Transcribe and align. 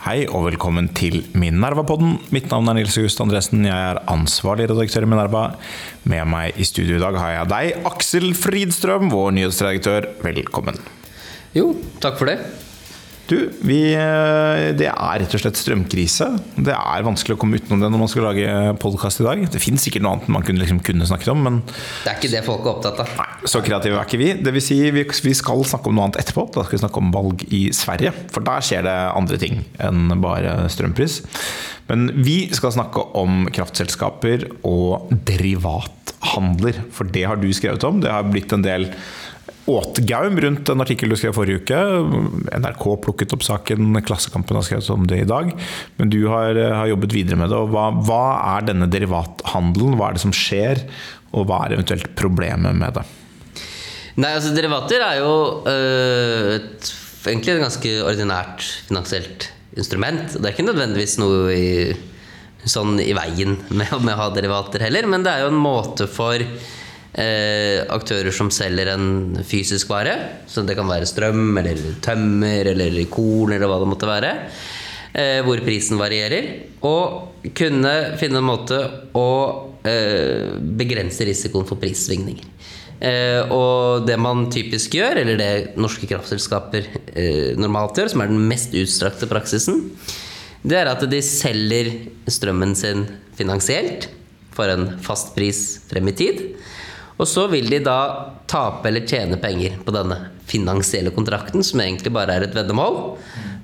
Hei 0.00 0.22
og 0.32 0.46
velkommen 0.46 0.86
til 0.96 1.18
Minerva-podden. 1.36 2.14
Mitt 2.32 2.46
navn 2.48 2.70
er 2.72 2.78
Nils 2.78 2.94
August 2.96 3.20
Andresen. 3.20 3.66
Jeg 3.68 3.76
er 3.76 3.98
ansvarlig 4.08 4.70
redaktør 4.70 5.04
i 5.04 5.10
Minerva. 5.12 5.42
Med 6.08 6.24
meg 6.24 6.56
i 6.56 6.64
studio 6.64 6.96
i 6.96 7.02
dag 7.02 7.18
har 7.20 7.34
jeg 7.34 7.50
deg, 7.52 7.84
Aksel 7.90 8.30
Fridstrøm, 8.32 9.10
vår 9.12 9.36
nyhetsredaktør. 9.36 10.08
Velkommen. 10.24 10.80
Jo, 11.52 11.74
takk 12.00 12.16
for 12.16 12.32
det. 12.32 12.38
Du, 13.30 13.36
vi, 13.62 13.92
eh, 13.94 14.72
det 14.74 14.88
er 14.90 15.20
rett 15.22 15.34
og 15.36 15.42
slett 15.42 15.58
strømkrise. 15.58 16.26
Det 16.66 16.74
er 16.74 17.04
vanskelig 17.06 17.36
å 17.36 17.38
komme 17.38 17.60
utenom 17.60 17.78
det 17.78 17.90
når 17.92 18.00
man 18.02 18.10
skal 18.10 18.24
lage 18.26 18.54
podkast 18.82 19.22
i 19.22 19.26
dag. 19.28 19.44
Det 19.54 19.60
finnes 19.62 19.84
sikkert 19.86 20.02
noe 20.02 20.16
annet 20.16 20.32
man 20.34 20.42
kunne, 20.46 20.58
liksom, 20.64 20.80
kunne 20.82 21.06
snakket 21.06 21.30
om, 21.30 21.44
men 21.46 21.60
Det 21.68 22.10
er 22.10 22.18
ikke 22.18 22.32
det 22.32 22.40
folk 22.48 22.66
er 22.66 22.72
opptatt 22.72 23.04
av. 23.04 23.12
Nei, 23.20 23.28
så 23.52 23.62
kreative 23.62 24.00
er 24.00 24.08
ikke 24.08 24.18
vi. 24.18 24.32
Det 24.42 24.54
vil 24.56 24.64
si, 24.66 24.80
vi, 24.96 25.06
vi 25.06 25.36
skal 25.38 25.62
snakke 25.62 25.92
om 25.92 25.94
noe 26.00 26.08
annet 26.08 26.18
etterpå. 26.24 26.48
Da 26.56 26.66
skal 26.66 26.80
vi 26.80 26.82
snakke 26.82 27.04
om 27.04 27.14
valg 27.14 27.46
i 27.54 27.62
Sverige. 27.76 28.12
For 28.34 28.50
der 28.50 28.66
skjer 28.66 28.88
det 28.88 28.98
andre 29.14 29.38
ting 29.44 29.62
enn 29.78 30.18
bare 30.26 30.56
strømpris. 30.74 31.20
Men 31.86 32.10
vi 32.26 32.40
skal 32.54 32.74
snakke 32.74 33.06
om 33.18 33.46
kraftselskaper 33.54 34.48
og 34.66 35.06
derivathandler. 35.30 36.82
For 36.98 37.06
det 37.06 37.28
har 37.30 37.38
du 37.38 37.46
skrevet 37.54 37.86
om. 37.86 38.02
Det 38.02 38.10
har 38.10 38.26
blitt 38.26 38.58
en 38.58 38.66
del 38.66 38.90
åtgaum 39.78 40.40
rundt 40.44 40.72
en 40.72 40.82
artikkel 40.84 41.12
du 41.12 41.18
skrev 41.18 41.36
forrige 41.36 41.62
uke. 41.62 41.78
NRK 42.60 42.84
plukket 43.06 43.34
opp 43.36 43.46
saken, 43.46 43.94
Klassekampen 44.06 44.58
har 44.58 44.66
skrevet 44.66 44.90
om 44.94 45.06
det 45.10 45.22
i 45.22 45.28
dag. 45.28 45.52
Men 46.00 46.12
du 46.12 46.20
har, 46.32 46.58
har 46.80 46.90
jobbet 46.90 47.16
videre 47.16 47.38
med 47.40 47.52
det. 47.52 47.62
hva, 47.74 47.88
hva 48.06 48.24
er 48.56 48.68
denne 48.70 48.90
derivathandelen? 48.90 49.96
Hva 49.98 50.10
er 50.10 50.18
det 50.18 50.24
som 50.24 50.34
skjer, 50.36 50.84
og 51.32 51.48
hva 51.48 51.64
er 51.64 51.78
eventuelt 51.78 52.12
problemet 52.18 52.76
med 52.76 52.98
det? 52.98 53.06
Nei, 54.20 54.34
altså 54.34 54.52
Derivater 54.52 55.02
er 55.04 55.20
jo 55.20 55.34
øh, 55.70 56.56
et, 56.58 56.90
egentlig 57.30 57.54
et 57.54 57.62
ganske 57.62 57.92
ordinært 58.04 58.66
finansielt 58.88 59.48
instrument. 59.78 60.34
Det 60.34 60.44
er 60.44 60.54
ikke 60.54 60.66
nødvendigvis 60.66 61.16
noe 61.22 61.54
i, 61.54 61.70
sånn 62.68 62.98
i 63.02 63.14
veien 63.16 63.56
med, 63.70 63.94
med 64.02 64.14
å 64.16 64.20
ha 64.24 64.28
derivater 64.34 64.84
heller, 64.88 65.08
men 65.08 65.24
det 65.24 65.32
er 65.32 65.44
jo 65.46 65.52
en 65.54 65.62
måte 65.62 66.08
for 66.10 66.42
eh, 67.12 67.80
aktører 67.90 68.34
som 68.34 68.50
selger 68.54 68.92
en 68.94 69.40
fysisk 69.46 69.90
vare, 69.92 70.14
så 70.50 70.64
det 70.66 70.76
kan 70.78 70.90
være 70.90 71.08
strøm 71.08 71.58
eller 71.62 71.80
tømmer 72.04 72.72
eller 72.74 73.00
korn 73.12 73.56
eller 73.56 73.70
hva 73.70 73.80
det 73.82 73.90
måtte 73.90 74.10
være, 74.10 74.34
eh, 75.14 75.40
hvor 75.46 75.62
prisen 75.66 76.00
varierer, 76.00 76.52
og 76.86 77.50
kunne 77.56 77.94
finne 78.20 78.40
en 78.42 78.50
måte 78.50 78.80
å 79.16 79.28
eh, 79.86 80.56
begrense 80.60 81.26
risikoen 81.26 81.68
for 81.68 81.80
prissvingninger. 81.80 82.56
Eh, 83.00 83.48
og 83.48 84.04
det 84.04 84.18
man 84.20 84.44
typisk 84.52 84.98
gjør, 84.98 85.22
eller 85.22 85.38
det 85.40 85.52
norske 85.80 86.04
kraftselskaper 86.08 86.88
eh, 87.16 87.56
normalt 87.56 87.96
gjør, 87.96 88.10
som 88.12 88.20
er 88.20 88.32
den 88.32 88.42
mest 88.50 88.76
utstrakte 88.76 89.28
praksisen, 89.30 89.86
det 90.60 90.76
er 90.76 90.90
at 90.90 91.00
de 91.08 91.22
selger 91.24 91.94
strømmen 92.28 92.74
sin 92.76 93.06
finansielt 93.38 94.10
for 94.52 94.68
en 94.68 94.98
fast 95.00 95.32
pris 95.32 95.80
frem 95.88 96.10
i 96.12 96.16
tid. 96.18 96.42
Og 97.20 97.28
så 97.28 97.44
vil 97.52 97.68
de 97.68 97.82
da 97.84 98.00
tape 98.48 98.88
eller 98.88 99.04
tjene 99.08 99.36
penger 99.40 99.76
på 99.84 99.92
denne 99.94 100.16
finansielle 100.48 101.12
kontrakten, 101.14 101.64
som 101.66 101.82
egentlig 101.82 102.12
bare 102.14 102.38
er 102.38 102.46
et 102.46 102.56
veddemål, 102.56 103.00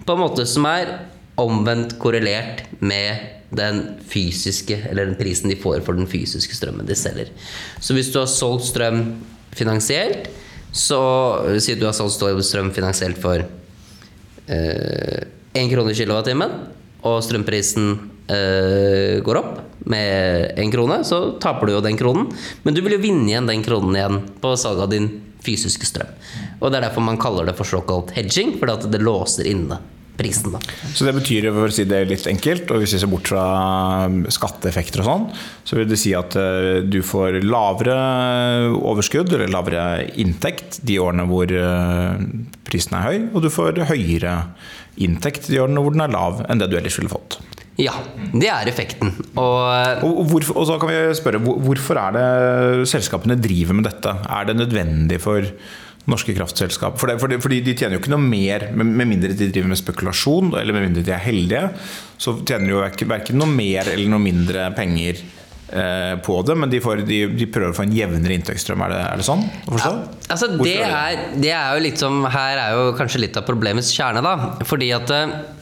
på 0.06 0.14
en 0.14 0.22
måte 0.22 0.44
som 0.48 0.68
er 0.68 0.92
omvendt 1.40 1.96
korrelert 2.00 2.64
med 2.80 3.32
den 3.56 3.82
fysiske, 4.10 4.78
eller 4.90 5.08
den 5.08 5.18
prisen 5.18 5.50
de 5.52 5.58
får 5.60 5.82
for 5.86 5.96
den 5.96 6.08
fysiske 6.10 6.56
strømmen 6.56 6.88
de 6.88 6.96
selger. 6.98 7.30
Så 7.80 7.96
hvis 7.96 8.10
du 8.12 8.20
har 8.20 8.28
solgt 8.30 8.68
strøm 8.68 9.04
finansielt, 9.56 10.28
så 10.76 11.00
Si 11.62 11.72
at 11.72 11.80
du 11.80 11.86
har 11.86 11.94
solgt 11.96 12.18
strøm 12.44 12.72
finansielt 12.74 13.16
for 13.16 13.40
eh, 14.52 15.22
krone 15.56 15.94
kilowattimen, 15.96 16.52
og 17.06 17.22
strømprisen 17.24 17.94
eh, 18.28 19.22
går 19.24 19.40
opp 19.40 19.62
med 19.90 20.58
én 20.58 20.72
krone, 20.72 21.00
så 21.06 21.36
taper 21.42 21.68
du 21.68 21.76
jo 21.76 21.84
den 21.84 21.98
kronen. 21.98 22.30
Men 22.66 22.76
du 22.76 22.82
vil 22.84 22.96
jo 22.96 23.02
vinne 23.04 23.30
igjen 23.30 23.48
den 23.48 23.64
kronen 23.66 23.96
igjen 23.96 24.22
på 24.42 24.54
salg 24.58 24.82
av 24.82 24.92
din 24.92 25.08
fysiske 25.46 25.86
strøm. 25.86 26.14
Og 26.60 26.70
det 26.70 26.80
er 26.80 26.88
derfor 26.88 27.04
man 27.06 27.20
kaller 27.20 27.46
det 27.46 27.56
for 27.58 27.68
såkalt 27.68 28.14
hedging, 28.16 28.56
fordi 28.58 28.74
at 28.74 28.88
det 28.90 29.04
låser 29.04 29.46
inne 29.50 29.78
prisen. 30.16 30.52
Da. 30.54 30.60
Så 30.94 31.04
det 31.04 31.14
betyr, 31.18 31.48
for 31.52 31.68
å 31.68 31.74
si 31.74 31.84
det 31.88 32.00
litt 32.08 32.26
enkelt, 32.30 32.70
og 32.72 32.82
hvis 32.82 32.96
vi 32.96 33.00
ser 33.02 33.10
bort 33.12 33.28
fra 33.30 33.44
skatteeffekter 34.32 35.02
og 35.02 35.08
sånn, 35.10 35.26
så 35.68 35.78
vil 35.78 35.90
det 35.90 35.98
si 36.00 36.14
at 36.16 36.36
eh, 36.40 36.80
du 36.86 37.02
får 37.04 37.42
lavere 37.44 37.98
overskudd 38.78 39.34
eller 39.36 39.52
lavere 39.52 40.06
inntekt 40.22 40.80
de 40.88 40.98
årene 41.02 41.28
hvor 41.28 41.52
eh, 41.52 42.24
prisen 42.66 42.96
er 42.98 43.06
høy, 43.10 43.18
og 43.34 43.44
du 43.44 43.52
får 43.52 43.84
høyere 43.92 44.38
inntekt 45.04 45.50
de 45.52 45.60
årene 45.60 45.84
hvor 45.84 45.92
den 45.92 46.06
er 46.06 46.16
lav 46.16 46.40
enn 46.48 46.62
det 46.62 46.70
du 46.72 46.78
ellers 46.80 46.96
ville 46.98 47.12
fått. 47.12 47.38
Ja, 47.76 47.92
det 48.32 48.48
er 48.48 48.68
effekten. 48.70 49.10
Og, 49.36 50.04
og, 50.06 50.22
hvorfor, 50.30 50.56
og 50.62 50.68
så 50.68 50.78
kan 50.80 50.90
vi 50.92 51.00
spørre, 51.18 51.40
hvorfor 51.40 52.00
er 52.00 52.16
det 52.16 52.86
selskapene 52.88 53.36
driver 53.36 53.76
med 53.76 53.88
dette? 53.90 54.14
Er 54.32 54.48
det 54.48 54.56
nødvendig 54.56 55.20
for 55.20 55.44
norske 56.08 56.32
kraftselskap? 56.38 56.96
For 57.00 57.12
det, 57.12 57.18
for 57.20 57.32
det, 57.32 57.42
fordi 57.44 57.60
de 57.66 57.74
tjener 57.76 57.98
jo 57.98 58.02
ikke 58.04 58.14
noe 58.14 58.24
mer, 58.24 58.70
med 58.72 59.04
mindre 59.04 59.34
de 59.36 59.50
driver 59.50 59.74
med 59.74 59.80
spekulasjon, 59.82 60.54
eller 60.56 60.76
med 60.76 60.88
mindre 60.88 61.04
de 61.04 61.12
er 61.12 61.24
heldige, 61.26 61.66
så 62.16 62.38
tjener 62.40 62.70
de 62.70 62.76
jo 62.78 63.10
verken 63.12 63.42
noe 63.42 63.50
mer 63.52 63.92
eller 63.92 64.08
noe 64.14 64.24
mindre 64.24 64.70
penger 64.76 65.20
på 66.22 66.36
det, 66.46 66.54
men 66.54 66.70
de, 66.70 66.78
får, 66.78 67.00
de, 67.08 67.16
de, 67.34 67.46
prøver 67.50 67.72
å 67.72 67.74
få 67.74 67.82
en 67.82 67.92
jevnere 67.92 68.36
inntektsstrøm. 68.38 68.84
Er 68.86 68.92
det, 68.92 69.00
er 69.02 69.18
det 69.18 69.26
sånn 69.26 69.42
å 69.42 69.74
forstå? 69.74 69.90
Ja, 69.90 70.20
altså 70.30 70.48
det, 70.60 70.76
er, 70.86 71.24
det 71.42 71.50
er 71.58 71.74
jo 71.74 71.82
litt 71.82 71.98
som 71.98 72.20
Her 72.30 72.60
er 72.62 72.76
jo 72.78 72.84
kanskje 72.96 73.24
litt 73.24 73.36
av 73.36 73.44
problemets 73.48 73.90
kjerne, 73.92 74.22
da. 74.22 74.62
Fordi 74.64 74.92
at 74.94 75.10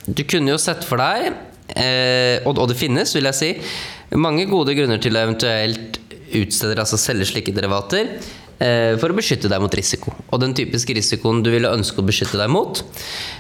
du 0.05 0.23
kunne 0.29 0.53
jo 0.53 0.61
sett 0.61 0.85
for 0.85 1.01
deg 1.01 1.33
Eh, 1.73 2.45
og, 2.45 2.59
og, 2.59 2.69
det 2.71 2.79
finnes, 2.79 3.15
vil 3.17 3.29
jeg 3.31 3.39
si, 3.39 3.51
mange 4.21 4.47
gode 4.51 4.77
grunner 4.77 5.01
til 5.03 5.17
å 5.17 5.25
eventuelt 5.25 6.01
utstede, 6.35 6.77
altså 6.81 6.99
selge 7.01 7.29
slike 7.31 7.55
derivater 7.57 8.11
eh, 8.59 8.95
for 9.01 9.11
å 9.11 9.17
beskytte 9.17 9.51
deg 9.51 9.63
mot 9.65 9.75
risiko. 9.75 10.15
Og 10.29 10.43
den 10.43 10.55
typiske 10.57 10.97
risikoen 10.97 11.43
du 11.45 11.51
ville 11.55 11.73
ønske 11.73 12.03
å 12.03 12.07
beskytte 12.07 12.41
deg 12.41 12.53
mot, 12.53 12.83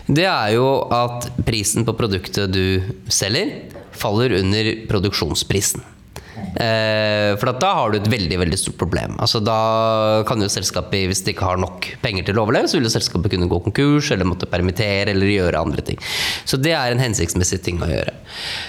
det 0.08 0.28
er 0.30 0.54
jo 0.56 0.68
at 0.94 1.28
prisen 1.46 1.86
på 1.86 1.96
produktet 1.98 2.54
du 2.54 2.94
selger, 3.12 3.58
faller 3.94 4.38
under 4.40 4.72
produksjonsprisen. 4.90 5.93
Eh, 6.34 7.34
for 7.38 7.50
da 7.60 7.70
har 7.78 7.92
du 7.92 7.98
et 7.98 8.10
veldig 8.10 8.38
veldig 8.40 8.58
stort 8.58 8.78
problem. 8.80 9.16
Altså 9.22 9.40
Da 9.44 10.22
kan 10.28 10.42
jo 10.42 10.50
selskapet, 10.50 11.06
hvis 11.10 11.22
det 11.26 11.34
ikke 11.34 11.48
har 11.48 11.60
nok 11.60 11.88
penger 12.02 12.26
til 12.28 12.38
å 12.38 12.44
overleve, 12.44 12.70
så 12.70 12.78
vil 12.78 12.88
jo 12.88 12.94
selskapet 12.94 13.34
kunne 13.34 13.48
gå 13.50 13.60
konkurs 13.66 14.10
eller 14.14 14.28
måtte 14.28 14.48
permittere 14.50 15.12
eller 15.14 15.30
gjøre 15.30 15.62
andre 15.62 15.84
ting. 15.86 16.00
Så 16.44 16.58
det 16.60 16.74
er 16.76 16.92
en 16.92 17.02
hensiktsmessig 17.02 17.60
ting 17.64 17.82
å 17.82 17.90
gjøre. 17.90 18.14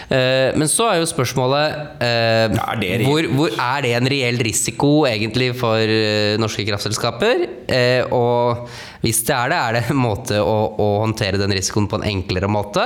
Eh, 0.09 0.55
men 0.57 0.69
så 0.71 0.89
er 0.91 1.01
jo 1.01 1.09
spørsmålet 1.09 2.01
eh, 2.05 2.53
er 2.53 3.05
hvor, 3.05 3.29
hvor, 3.33 3.55
Er 3.55 3.85
det 3.85 3.95
en 3.97 4.09
reell 4.11 4.37
risiko 4.45 4.91
egentlig 5.09 5.51
for 5.59 5.79
eh, 5.81 6.35
norske 6.41 6.65
kraftselskaper? 6.67 7.47
Eh, 7.65 8.03
og 8.13 8.69
hvis 9.05 9.23
det 9.25 9.35
er 9.37 9.53
det, 9.53 9.61
er 9.61 9.77
det 9.77 9.83
en 9.93 10.01
måte 10.01 10.41
å, 10.41 10.57
å 10.81 10.89
håndtere 11.05 11.41
den 11.41 11.53
risikoen 11.55 11.89
på 11.89 11.99
en 11.99 12.07
enklere 12.09 12.49
måte? 12.49 12.85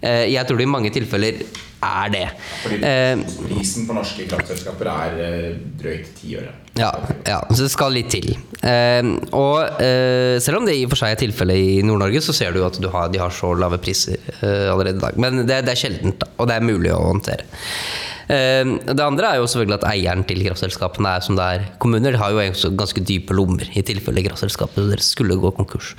Jeg 0.00 0.46
tror 0.46 0.60
det 0.60 0.64
i 0.64 0.70
mange 0.70 0.92
tilfeller 0.94 1.42
er 1.84 2.10
det. 2.14 2.24
Fordi 2.62 2.78
eh, 2.82 3.20
prisen 3.46 3.86
for 3.86 3.98
norske 3.98 4.26
kraftselskaper 4.30 4.90
er 4.92 5.20
eh, 5.24 5.52
drøyt 5.78 6.10
ti 6.18 6.34
øre. 6.40 6.54
Ja, 6.78 6.92
ja, 7.26 7.40
så 7.50 7.64
det 7.64 7.72
skal 7.74 7.94
litt 7.96 8.10
til. 8.14 8.32
Eh, 8.62 9.02
og 9.34 9.82
eh, 9.82 10.38
selv 10.42 10.60
om 10.60 10.68
det 10.68 10.76
i 10.78 10.84
og 10.86 10.92
for 10.94 11.02
seg 11.02 11.14
er 11.14 11.22
tilfellet 11.22 11.58
i 11.58 11.78
Nord-Norge, 11.86 12.22
så 12.24 12.34
ser 12.36 12.54
du 12.54 12.62
at 12.66 12.78
du 12.82 12.90
har, 12.92 13.10
de 13.14 13.22
har 13.22 13.34
så 13.34 13.54
lave 13.58 13.80
priser 13.82 14.18
eh, 14.40 14.68
allerede 14.70 14.98
i 14.98 15.06
dag. 15.06 15.18
Men 15.18 15.42
det, 15.44 15.62
det 15.66 15.74
er 15.74 15.82
sjeldent, 15.86 16.28
og 16.36 16.50
det 16.50 16.58
er 16.58 16.66
mulig 16.68 16.94
å 16.94 17.00
håndtere. 17.08 17.46
Eh, 18.28 18.74
det 18.84 19.00
andre 19.02 19.32
er 19.32 19.40
jo 19.40 19.48
selvfølgelig 19.48 19.78
at 19.80 19.88
eieren 19.90 20.26
til 20.28 20.42
kraftselskapene 20.44 21.14
er 21.16 21.24
som 21.24 21.38
det 21.38 21.46
er 21.56 21.66
kommuner. 21.82 22.14
De 22.14 22.20
har 22.22 22.34
jo 22.34 22.74
ganske 22.78 23.06
dype 23.08 23.34
lommer 23.34 23.70
i 23.74 23.82
tilfelle 23.86 24.26
kraftselskapet 24.26 24.92
deres 24.92 25.14
skulle 25.16 25.38
gå 25.40 25.54
konkurs. 25.56 25.94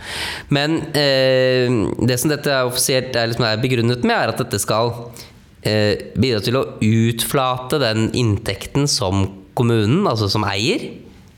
Men 0.54 0.80
det 0.94 2.20
som 2.22 2.32
dette 2.32 2.54
er 2.54 2.70
offisielt 2.70 3.16
er, 3.18 3.32
liksom 3.32 3.48
er 3.50 3.60
begrunnet 3.64 4.06
med, 4.06 4.16
er 4.16 4.32
at 4.32 4.40
dette 4.44 4.62
skal 4.62 4.94
eh, 4.94 5.29
bidra 5.60 6.40
til 6.40 6.56
å 6.56 6.66
utflate 6.80 7.82
den 7.82 8.06
inntekten 8.16 8.88
som 8.88 9.26
kommunen, 9.60 10.08
altså 10.08 10.30
som 10.32 10.46
eier, 10.48 10.86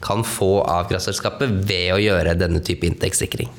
kan 0.02 0.26
få 0.26 0.62
av 0.66 0.90
kraftselskapet 0.90 1.62
ved 1.70 1.94
å 1.96 2.02
gjøre 2.02 2.38
denne 2.40 2.62
type 2.66 2.88
inntektssikring. 2.90 3.50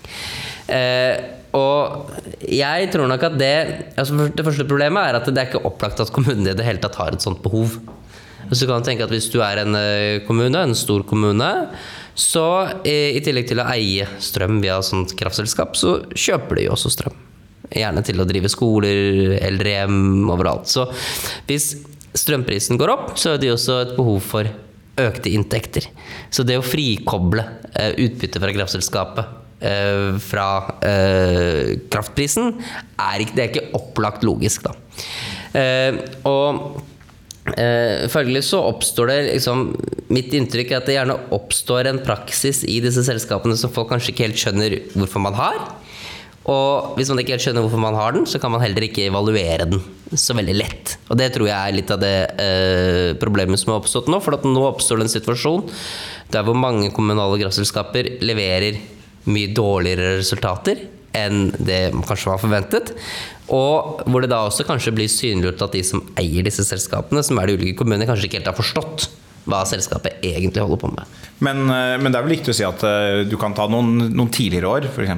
Eh, 0.71 1.15
og 1.57 2.13
jeg 2.49 2.89
tror 2.93 3.11
nok 3.11 3.25
at 3.27 3.35
det 3.37 3.57
altså 4.01 4.29
Det 4.33 4.45
første 4.47 4.65
problemet 4.65 5.05
er 5.05 5.19
at 5.19 5.27
det 5.29 5.37
er 5.37 5.51
ikke 5.51 5.67
opplagt 5.69 6.01
at 6.01 6.13
kommunen 6.15 6.47
i 6.49 6.55
det 6.57 6.65
hele 6.65 6.81
tatt 6.81 6.97
har 6.97 7.13
et 7.13 7.25
sånt 7.25 7.43
behov. 7.45 7.77
Så 8.53 8.69
kan 8.69 8.81
du 8.81 8.87
tenke 8.89 9.05
at 9.05 9.13
Hvis 9.13 9.31
du 9.33 9.41
er 9.45 9.63
en 9.63 9.77
eh, 9.79 10.23
kommune, 10.27 10.59
en 10.59 10.79
stor 10.79 11.05
kommune, 11.09 11.51
så 12.15 12.47
i 12.85 13.21
tillegg 13.25 13.47
til 13.49 13.63
å 13.63 13.69
eie 13.73 14.05
strøm 14.21 14.59
via 14.61 14.83
sånt 14.85 15.15
kraftselskap, 15.17 15.79
så 15.81 16.03
kjøper 16.13 16.59
de 16.59 16.67
jo 16.67 16.75
også 16.75 16.93
strøm. 16.93 17.15
Gjerne 17.73 18.05
til 18.05 18.21
å 18.21 18.29
drive 18.29 18.51
skoler, 18.53 19.37
eldrehjem, 19.41 20.29
overalt. 20.33 20.69
Så 20.71 20.89
hvis 21.49 21.73
strømprisen 22.13 22.81
går 22.81 22.93
opp, 22.93 23.15
så 23.21 23.35
er 23.35 23.43
det 23.43 23.53
også 23.55 23.79
et 23.87 23.97
behov 23.97 24.21
for 24.25 24.49
økte 25.01 25.33
inntekter. 25.33 25.89
Så 26.33 26.45
det 26.45 26.59
å 26.61 26.65
frikoble 26.65 27.45
eh, 27.73 27.95
utbytte 28.05 28.43
fra 28.43 28.53
kraftselskapet 28.53 29.65
eh, 29.65 30.09
fra 30.21 30.47
eh, 30.85 31.75
kraftprisen, 31.93 32.57
er 33.01 33.25
ikke, 33.25 33.37
det 33.37 33.45
er 33.45 33.53
ikke 33.53 33.79
opplagt 33.79 34.27
logisk, 34.27 34.69
da. 34.69 34.77
Eh, 35.59 36.03
og 36.29 36.81
følgelig 37.43 38.45
så 38.47 38.61
oppstår 38.69 39.09
det 39.11 39.15
liksom 39.27 39.65
Mitt 40.15 40.31
inntrykk 40.39 40.69
er 40.71 40.77
at 40.79 40.87
det 40.87 40.95
gjerne 40.95 41.17
oppstår 41.35 41.89
en 41.91 41.99
praksis 42.05 42.61
i 42.71 42.77
disse 42.85 43.03
selskapene 43.03 43.57
som 43.59 43.73
folk 43.75 43.91
kanskje 43.91 44.13
ikke 44.13 44.29
helt 44.29 44.39
skjønner 44.39 44.77
hvorfor 44.93 45.25
man 45.25 45.35
har. 45.35 45.59
Og 46.51 46.97
hvis 46.97 47.11
man 47.13 47.21
ikke 47.23 47.37
helt 47.37 47.45
skjønner 47.45 47.63
hvorfor 47.63 47.83
man 47.83 47.97
har 47.99 48.17
den, 48.17 48.25
så 48.27 48.41
kan 48.43 48.51
man 48.51 48.63
heller 48.65 48.83
ikke 48.87 49.07
evaluere 49.07 49.69
den 49.71 49.83
så 50.19 50.35
veldig 50.37 50.57
lett. 50.59 50.97
Og 51.09 51.19
det 51.21 51.31
tror 51.35 51.49
jeg 51.49 51.57
er 51.57 51.77
litt 51.77 51.93
av 51.95 52.01
det 52.03 52.17
eh, 52.43 53.13
problemet 53.21 53.61
som 53.61 53.73
har 53.73 53.83
oppstått 53.83 54.11
nå. 54.11 54.19
For 54.25 54.35
nå 54.49 54.65
oppstår 54.67 55.01
det 55.01 55.07
en 55.07 55.15
situasjon 55.15 55.69
der 56.33 56.47
hvor 56.47 56.59
mange 56.59 56.91
kommunale 56.95 57.39
kraftselskaper 57.45 58.17
leverer 58.25 58.81
mye 59.31 59.53
dårligere 59.55 60.19
resultater 60.19 60.83
enn 61.15 61.51
det 61.61 61.93
kanskje 62.09 62.33
var 62.33 62.43
forventet. 62.43 62.95
Og 63.53 64.03
hvor 64.09 64.25
det 64.25 64.33
da 64.33 64.43
også 64.49 64.67
kanskje 64.67 64.95
blir 64.97 65.11
synliggjort 65.13 65.67
at 65.69 65.77
de 65.77 65.83
som 65.87 66.03
eier 66.19 66.47
disse 66.47 66.65
selskapene, 66.67 67.23
som 67.23 67.39
er 67.39 67.51
de 67.51 67.59
ulike 67.61 67.79
kommunene, 67.83 68.09
kanskje 68.09 68.31
ikke 68.31 68.41
helt 68.41 68.51
har 68.51 68.59
forstått 68.59 69.11
hva 69.49 69.65
selskapet 69.67 70.23
egentlig 70.23 70.63
holder 70.63 70.79
på 70.79 70.91
med. 70.93 71.19
Men, 71.43 71.65
eh, 71.67 71.97
men 71.99 72.13
det 72.13 72.19
er 72.19 72.27
vel 72.27 72.37
viktig 72.37 72.53
å 72.53 72.55
si 72.55 72.65
at 72.67 72.83
eh, 72.87 73.23
du 73.27 73.35
kan 73.41 73.55
ta 73.57 73.65
noen, 73.71 74.13
noen 74.15 74.31
tidligere 74.33 74.71
år, 74.71 74.87
f.eks. 74.87 75.11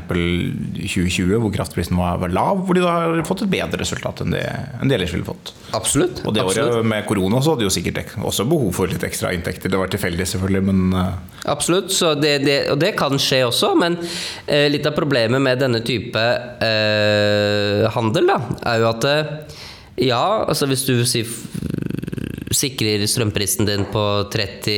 2020, 0.81 1.35
hvor 1.43 1.53
kraftprisen 1.53 1.99
var, 2.00 2.17
var, 2.23 2.32
lav, 2.32 2.62
hvor 2.65 2.79
de 2.79 2.85
da 2.85 2.94
har 2.94 3.21
fått 3.29 3.44
et 3.44 3.53
bedre 3.53 3.81
resultat 3.82 4.23
enn 4.25 4.32
det, 4.32 4.44
enn 4.81 4.88
de 4.88 4.97
ellers 4.97 5.12
ville 5.12 5.29
fått. 5.29 5.53
Absolutt. 5.76 6.23
Og 6.25 6.37
det 6.37 6.44
absolutt. 6.44 6.79
året 6.79 6.88
med 6.94 7.05
korona 7.09 7.43
så 7.44 7.53
hadde 7.53 7.67
de 7.67 7.69
jo 7.69 7.75
sikkert 7.76 8.15
også 8.17 8.49
behov 8.49 8.73
for 8.79 8.88
litt 8.88 9.05
ekstra 9.05 9.35
inntekter. 9.37 9.73
Det 9.73 9.81
var 9.81 9.93
tilfeldig, 9.93 10.29
selvfølgelig, 10.32 10.65
men 10.70 10.99
eh, 11.03 11.20
Absolutt, 11.53 11.93
det, 12.23 12.38
det, 12.47 12.59
og 12.73 12.81
det 12.81 12.94
kan 12.97 13.20
skje 13.20 13.43
også. 13.50 13.75
Men 13.77 13.99
eh, 14.47 14.70
litt 14.73 14.88
av 14.88 14.97
problemet 14.97 15.44
med 15.44 15.61
denne 15.61 15.85
type 15.85 16.25
eh, 16.65 17.85
handel, 17.93 18.32
da, 18.32 18.41
er 18.73 18.81
jo 18.81 18.91
at 18.94 19.11
ja, 20.00 20.25
altså 20.49 20.67
hvis 20.67 20.88
du 20.88 20.97
sier 21.06 21.29
sikrer 22.55 23.05
strømprisen 23.11 23.69
din 23.69 23.87
på 23.93 24.05
30 24.33 24.75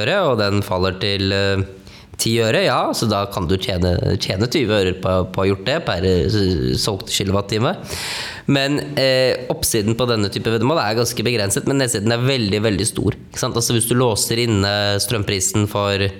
øre, 0.00 0.16
og 0.28 0.40
den 0.40 0.64
faller 0.66 0.98
til 1.02 1.34
10 2.20 2.34
øre, 2.44 2.64
ja, 2.66 2.80
så 2.96 3.08
da 3.08 3.22
kan 3.32 3.46
du 3.48 3.56
tjene, 3.56 3.94
tjene 4.20 4.48
20 4.50 4.74
øre 4.76 4.94
på, 5.00 5.12
på 5.32 5.40
å 5.40 5.44
ha 5.44 5.48
gjort 5.48 5.66
det 5.68 5.78
per 5.86 6.06
solgt 6.80 7.12
kilowattime. 7.14 7.72
Men 8.50 8.80
eh, 9.00 9.46
oppsiden 9.52 9.96
på 9.96 10.08
denne 10.10 10.30
type 10.32 10.52
veddemål 10.52 10.82
er 10.82 10.98
ganske 10.98 11.24
begrenset, 11.26 11.68
men 11.70 11.80
nedsiden 11.80 12.12
er 12.12 12.26
veldig 12.26 12.60
veldig 12.66 12.88
stor. 12.88 13.16
Altså 13.40 13.76
Hvis 13.76 13.88
du 13.88 13.96
låser 13.96 14.44
inne 14.44 14.74
strømprisen 15.00 15.68
for 15.70 16.10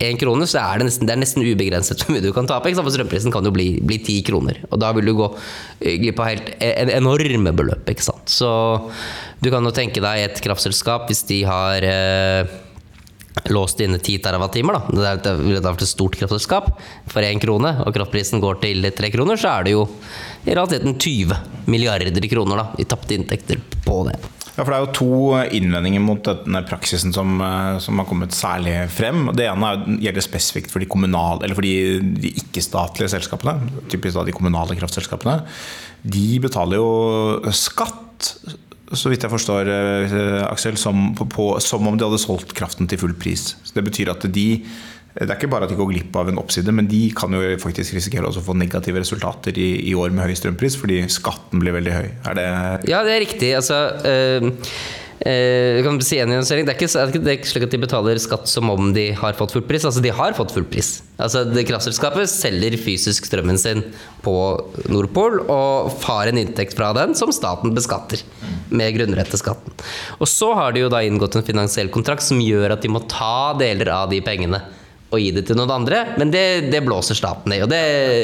én 0.00 0.18
krone, 0.20 0.46
så 0.48 0.62
er 0.62 0.80
det 0.80 0.88
nesten, 0.88 1.08
det 1.08 1.14
er 1.14 1.20
nesten 1.20 1.44
ubegrenset 1.44 2.00
hvor 2.02 2.14
mye 2.14 2.24
du 2.24 2.30
kan 2.36 2.48
tape. 2.48 2.72
For 2.76 2.94
strømprisen 2.94 3.34
kan 3.34 3.46
jo 3.46 3.52
bli, 3.54 3.74
10 3.80 4.24
kroner. 4.28 4.62
Og 4.70 4.80
da 4.80 4.94
vil 4.96 5.10
du 5.10 5.14
gå 5.18 5.28
glipp 5.80 6.22
av 6.22 6.30
helt 6.30 6.50
en, 6.56 6.92
enorme 7.00 7.52
beløp. 7.56 7.92
Ikke 7.92 8.06
sant? 8.06 8.32
Så 8.32 8.48
du 9.44 9.50
kan 9.52 9.64
jo 9.64 9.74
tenke 9.76 10.02
deg 10.04 10.24
et 10.24 10.42
kraftselskap 10.44 11.08
hvis 11.10 11.22
de 11.28 11.42
har 11.48 11.84
eh, 11.84 12.56
låst 13.52 13.80
inne 13.84 14.00
10 14.00 14.18
TWh, 14.24 14.72
da. 14.72 15.14
Det 15.20 15.36
ville 15.38 15.62
vært 15.64 15.84
et 15.84 15.92
stort 15.92 16.18
kraftselskap 16.18 16.72
for 17.10 17.26
én 17.26 17.40
krone, 17.42 17.76
og 17.84 17.94
kraftprisen 17.96 18.42
går 18.42 18.60
til 18.64 18.90
tre 18.96 19.12
kroner, 19.12 19.40
så 19.40 19.54
er 19.58 19.68
det 19.68 19.76
jo 19.76 19.86
i 20.46 20.54
realiteten 20.54 20.96
20 20.96 21.68
milliarder 21.70 22.28
kroner 22.32 22.64
da, 22.64 22.68
i 22.80 22.88
tapte 22.88 23.16
inntekter 23.16 23.60
på 23.84 24.02
det. 24.08 24.16
Ja, 24.60 24.64
for 24.66 24.74
Det 24.74 24.76
er 24.76 24.84
jo 24.84 24.96
to 24.98 25.44
innvendinger 25.56 26.02
mot 26.04 26.26
denne 26.26 26.60
praksisen 26.68 27.14
som, 27.16 27.38
som 27.80 28.00
har 28.02 28.08
kommet 28.08 28.36
særlig 28.36 28.74
frem. 28.92 29.30
Det 29.32 29.46
ene 29.48 29.70
er, 29.72 29.86
gjelder 30.04 30.26
spesifikt 30.26 30.68
for 30.68 30.84
de, 30.84 30.88
kommunale, 30.90 31.46
eller 31.46 31.56
for 31.56 31.64
de, 31.64 31.96
de 32.20 32.34
ikke-statlige 32.42 33.08
selskapene. 33.14 33.70
Typisk 33.88 34.18
da 34.18 34.26
de 34.28 34.34
kommunale 34.36 34.76
kraftselskapene. 34.76 35.38
De 36.04 36.26
betaler 36.44 36.76
jo 36.76 37.54
skatt 37.56 38.34
så 38.90 39.10
vidt 39.10 39.22
jeg 39.22 39.30
forstår, 39.30 39.68
Aksel, 40.50 40.76
som, 40.80 41.12
på, 41.14 41.52
som, 41.62 41.86
om 41.86 41.96
de 41.96 42.04
hadde 42.04 42.20
solgt 42.20 42.52
kraften 42.58 42.90
til 42.90 42.98
full 43.00 43.14
pris. 43.16 43.54
Så 43.62 43.76
Det 43.76 43.86
betyr 43.86 44.10
at 44.12 44.26
de 44.34 44.48
det 45.16 45.26
er 45.26 45.34
ikke 45.34 45.50
bare 45.50 45.66
at 45.66 45.72
de 45.72 45.78
går 45.78 45.90
glipp 45.90 46.16
av 46.20 46.30
en 46.30 46.38
oppside, 46.38 46.70
men 46.74 46.86
de 46.90 47.02
kan 47.16 47.34
jo 47.34 47.42
faktisk 47.58 47.96
risikere 47.96 48.30
å 48.30 48.44
få 48.44 48.54
negative 48.54 49.02
resultater 49.02 49.58
i, 49.58 49.72
i, 49.90 49.96
år 49.98 50.14
med 50.14 50.30
høy 50.30 50.36
strømpris, 50.38 50.78
fordi 50.78 51.02
skatten 51.10 51.62
blir 51.62 51.74
veldig 51.74 51.96
høy. 51.96 52.08
Er 52.30 52.38
det 52.38 52.48
Ja, 52.92 53.02
det 53.06 53.16
er 53.16 53.22
riktig. 53.24 53.50
Altså 53.58 53.80
øh, 54.06 54.46
kan 55.20 55.98
si 56.06 56.16
det, 56.22 56.38
er 56.38 56.72
ikke, 56.72 56.88
det 57.18 57.26
er 57.26 57.34
ikke 57.34 57.50
slik 57.50 57.66
at 57.66 57.74
de 57.74 57.82
betaler 57.82 58.22
skatt 58.22 58.46
som 58.48 58.70
om 58.72 58.94
de 58.94 59.10
har 59.18 59.34
fått 59.36 59.52
full 59.56 59.66
pris. 59.66 59.84
Altså, 59.84 60.00
de 60.00 60.14
har 60.14 60.38
fått 60.38 60.54
full 60.54 60.68
pris. 60.70 61.00
Altså, 61.18 61.42
Kraftselskapet 61.58 62.30
selger 62.30 62.78
fysisk 62.80 63.26
strømmen 63.26 63.58
sin 63.60 63.82
på 64.24 64.34
Nordpol 64.88 65.42
og 65.42 65.90
har 66.06 66.30
en 66.30 66.40
inntekt 66.40 66.78
fra 66.78 66.94
den 66.96 67.18
som 67.18 67.34
staten 67.34 67.74
beskatter 67.74 68.22
med 68.70 68.94
grunnretteskatten. 68.94 69.74
Og 70.22 70.30
så 70.30 70.54
har 70.54 70.72
de 70.72 70.86
jo 70.86 70.92
da 70.92 71.02
inngått 71.02 71.36
en 71.36 71.50
finansiell 71.50 71.90
kontrakt 71.90 72.22
som 72.24 72.38
gjør 72.38 72.78
at 72.78 72.86
de 72.86 72.94
må 72.94 73.02
ta 73.10 73.58
deler 73.58 73.90
av 73.90 74.14
de 74.14 74.22
pengene 74.24 74.62
og 75.10 75.18
gi 75.18 75.30
det 75.34 75.42
til 75.48 75.58
noen 75.58 75.72
andre, 75.74 76.02
men 76.20 76.30
det, 76.30 76.70
det 76.70 76.80
blåser 76.86 77.18
staten 77.18 77.52
i. 77.54 77.60
Og 77.64 77.70
det, 77.70 77.80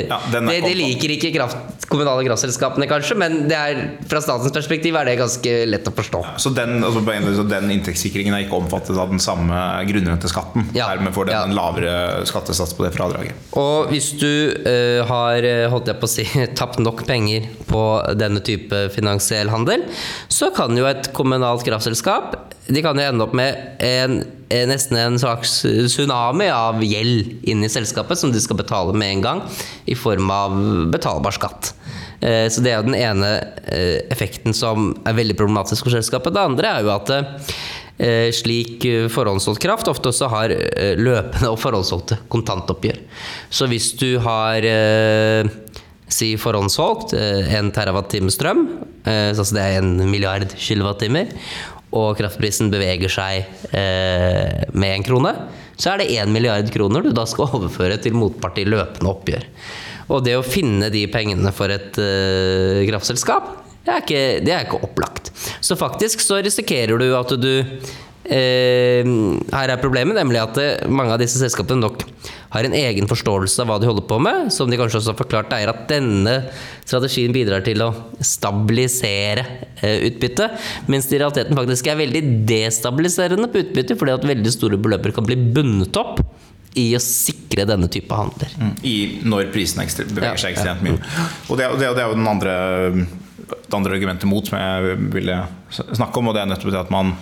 ja, 0.06 0.18
det, 0.30 0.42
det 0.62 0.74
liker 0.78 1.14
ikke 1.16 1.32
kraft, 1.34 1.86
kommunale 1.90 2.22
kraftselskapene, 2.26 2.86
kanskje, 2.90 3.16
men 3.18 3.38
er, 3.50 3.80
fra 4.06 4.22
statens 4.22 4.54
perspektiv 4.54 4.98
er 4.98 5.10
det 5.10 5.16
ganske 5.18 5.54
lett 5.66 5.90
å 5.90 5.94
forstå. 5.96 6.22
Ja, 6.28 6.34
så 6.42 6.52
den, 6.54 6.78
altså, 6.86 7.44
den, 7.50 7.72
inntektssikringen 7.74 8.36
er 8.36 8.46
ikke 8.46 8.60
omfattet 8.60 8.98
av 9.02 9.10
den 9.10 9.22
samme 9.22 9.58
grunnrenteskatten? 9.90 10.70
Ja, 10.78 10.92
Dermed 10.94 11.14
får 11.16 11.30
den 11.30 11.50
en 11.50 11.56
lavere 11.58 11.96
skattesats 12.30 12.76
på 12.78 12.86
det 12.86 12.94
fradraget? 12.94 13.34
Og 13.58 13.90
hvis 13.90 14.12
du 14.20 14.30
uh, 14.54 15.02
har 15.10 15.50
holdt 15.72 15.90
jeg 15.90 16.00
på 16.00 16.06
å 16.08 16.14
si, 16.16 16.26
tapt 16.60 16.78
nok 16.82 17.02
penger 17.08 17.50
på 17.66 17.82
denne 18.18 18.42
type 18.46 18.86
finansiell 18.94 19.50
handel, 19.50 19.88
så 20.30 20.52
kan 20.54 20.78
jo 20.78 20.86
et 20.86 21.10
kommunalt 21.16 21.66
kraftselskap 21.66 22.36
de 22.66 22.82
kan 22.82 22.98
jo 22.98 23.06
ende 23.06 23.22
opp 23.26 23.34
med 23.36 23.78
en, 23.84 24.18
nesten 24.48 24.98
en 25.00 25.18
slags 25.18 25.58
tsunami 25.64 26.46
av 26.54 26.82
gjeld 26.84 27.46
inn 27.50 27.64
i 27.66 27.70
selskapet 27.72 28.20
som 28.20 28.30
de 28.32 28.42
skal 28.42 28.60
betale 28.60 28.94
med 28.94 29.16
en 29.16 29.24
gang, 29.24 29.40
i 29.90 29.96
form 29.98 30.30
av 30.30 30.54
betalbar 30.92 31.34
skatt. 31.34 31.72
Eh, 32.20 32.46
så 32.50 32.62
det 32.64 32.72
er 32.72 32.80
jo 32.80 32.88
den 32.88 32.98
ene 32.98 33.32
eh, 33.68 34.00
effekten 34.12 34.56
som 34.56 34.92
er 35.06 35.18
veldig 35.18 35.36
problematisk 35.38 35.86
for 35.86 35.96
selskapet. 35.96 36.34
Det 36.34 36.46
andre 36.48 36.72
er 36.72 36.86
jo 36.86 36.92
at 36.94 37.12
eh, 37.12 38.30
slik 38.34 38.86
forhåndssolgt 39.12 39.62
kraft 39.62 39.90
ofte 39.92 40.12
også 40.12 40.30
har 40.32 40.54
løpende 41.00 41.52
og 41.52 41.60
forhåndssolgte 41.60 42.20
kontantoppgjør. 42.32 43.00
Så 43.50 43.68
hvis 43.70 43.92
du 44.00 44.18
har 44.24 44.66
si 46.06 46.34
forhåndssolgt 46.38 47.16
en 47.16 47.72
terawattime 47.74 48.30
strøm, 48.30 48.66
altså 49.06 49.56
det 49.56 49.64
er 49.64 49.78
en 49.80 50.04
milliard 50.10 50.52
kilowattimer, 50.60 51.32
og 51.96 52.16
kraftprisen 52.18 52.70
beveger 52.72 53.12
seg 53.12 53.46
eh, 53.72 54.66
med 54.76 54.92
en 54.92 55.06
krone, 55.06 55.32
så 55.76 55.92
er 55.92 56.02
det 56.02 56.12
én 56.16 56.32
milliard 56.32 56.68
kroner 56.72 57.04
du 57.04 57.12
da 57.16 57.26
skal 57.28 57.50
overføre 57.58 57.98
til 58.02 58.16
motpart 58.18 58.60
i 58.62 58.68
løpende 58.68 59.12
oppgjør. 59.12 59.46
Og 60.14 60.22
det 60.22 60.36
å 60.38 60.46
finne 60.46 60.90
de 60.92 61.06
pengene 61.10 61.50
for 61.54 61.72
et 61.72 61.98
eh, 62.02 62.84
kraftselskap, 62.90 63.54
det 63.86 63.94
er, 63.94 64.02
ikke, 64.02 64.22
det 64.42 64.52
er 64.52 64.64
ikke 64.66 64.82
opplagt. 64.82 65.30
Så 65.62 65.76
faktisk 65.78 66.22
så 66.24 66.40
risikerer 66.42 66.98
du 66.98 67.12
at 67.14 67.34
du 67.38 67.52
Eh, 68.26 69.06
her 69.54 69.70
er 69.70 69.78
problemet, 69.78 70.16
nemlig 70.18 70.40
at 70.42 70.56
eh, 70.58 70.88
mange 70.90 71.14
av 71.14 71.20
disse 71.22 71.38
selskapene 71.38 71.84
nok 71.84 72.05
har 72.52 72.66
en 72.66 72.76
egen 72.76 73.08
forståelse 73.10 73.62
av 73.62 73.70
hva 73.70 73.78
de 73.82 73.88
holder 73.90 74.06
på 74.08 74.18
med, 74.22 74.50
som 74.54 74.70
de 74.70 74.78
kanskje 74.78 75.00
også 75.00 75.12
har 75.12 75.18
forklart 75.18 75.54
eier 75.56 75.72
at 75.72 75.84
denne 75.90 76.36
strategien 76.84 77.34
bidrar 77.34 77.64
til 77.66 77.82
å 77.84 77.90
stabilisere 78.22 79.44
eh, 79.80 80.06
utbyttet, 80.08 80.56
mens 80.90 81.08
det 81.10 81.18
i 81.18 81.22
realiteten 81.22 81.58
faktisk 81.58 81.90
er 81.90 82.00
veldig 82.00 82.24
destabiliserende 82.48 83.50
på 83.52 83.64
utbytte, 83.64 83.98
fordi 83.98 84.16
at 84.16 84.28
veldig 84.32 84.54
store 84.54 84.80
beløper 84.80 85.14
kan 85.16 85.26
bli 85.26 85.38
bundet 85.38 85.98
opp 86.00 86.22
i 86.76 86.90
å 86.96 87.00
sikre 87.00 87.64
denne 87.68 87.88
type 87.92 88.12
handler. 88.12 88.52
Mm. 88.60 88.74
I, 88.84 88.96
når 89.24 89.48
prisene 89.54 89.86
beveger 90.12 90.42
seg 90.42 90.56
ekstremt 90.56 90.84
mye. 90.84 90.98
Og 91.48 91.56
det, 91.56 91.70
det, 91.80 91.88
det 91.96 92.04
er 92.04 92.10
jo 92.10 92.18
den 92.18 92.28
andre, 92.28 92.56
det 93.48 93.78
andre 93.78 93.96
argumentet 93.96 94.28
mot 94.28 94.46
som 94.46 94.60
jeg 94.60 95.00
ville 95.14 95.40
snakke 95.72 96.20
om, 96.20 96.30
og 96.30 96.36
det 96.36 96.44
er 96.44 96.52
nettopp 96.52 96.74
det 96.74 96.82
at 96.84 96.92
man 96.92 97.14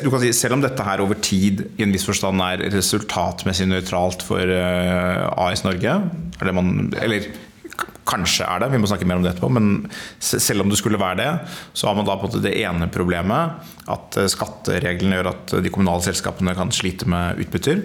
du 0.00 0.10
kan 0.10 0.22
si, 0.22 0.32
selv 0.36 0.56
om 0.56 0.64
dette 0.64 0.86
her 0.86 1.02
over 1.04 1.18
tid 1.22 1.64
i 1.76 1.84
en 1.84 1.92
viss 1.94 2.06
forstand 2.08 2.42
er 2.44 2.66
resultatmessig 2.72 3.68
nøytralt 3.70 4.24
for 4.26 4.54
eh, 4.54 5.24
AS 5.44 5.64
Norge, 5.66 5.96
eller, 6.40 6.56
man, 6.56 6.90
eller 7.00 7.28
kanskje 8.10 8.46
er 8.46 8.62
det, 8.62 8.70
vi 8.72 8.80
må 8.82 8.88
snakke 8.90 9.08
mer 9.08 9.20
om 9.20 9.26
det 9.26 9.34
etterpå, 9.34 9.50
men 9.54 9.68
selv 10.22 10.64
om 10.64 10.72
det 10.72 10.78
skulle 10.80 11.00
være 11.00 11.20
det, 11.20 11.28
så 11.72 11.90
har 11.90 11.98
man 11.98 12.08
da 12.08 12.16
på 12.16 12.26
en 12.26 12.32
måte 12.32 12.42
det 12.44 12.56
ene 12.62 12.90
problemet 12.92 13.70
at 13.90 14.18
eh, 14.20 14.30
skattereglene 14.30 15.20
gjør 15.20 15.32
at 15.34 15.54
de 15.64 15.72
kommunale 15.74 16.06
selskapene 16.06 16.56
kan 16.58 16.74
slite 16.74 17.08
med 17.10 17.40
utbytter. 17.44 17.84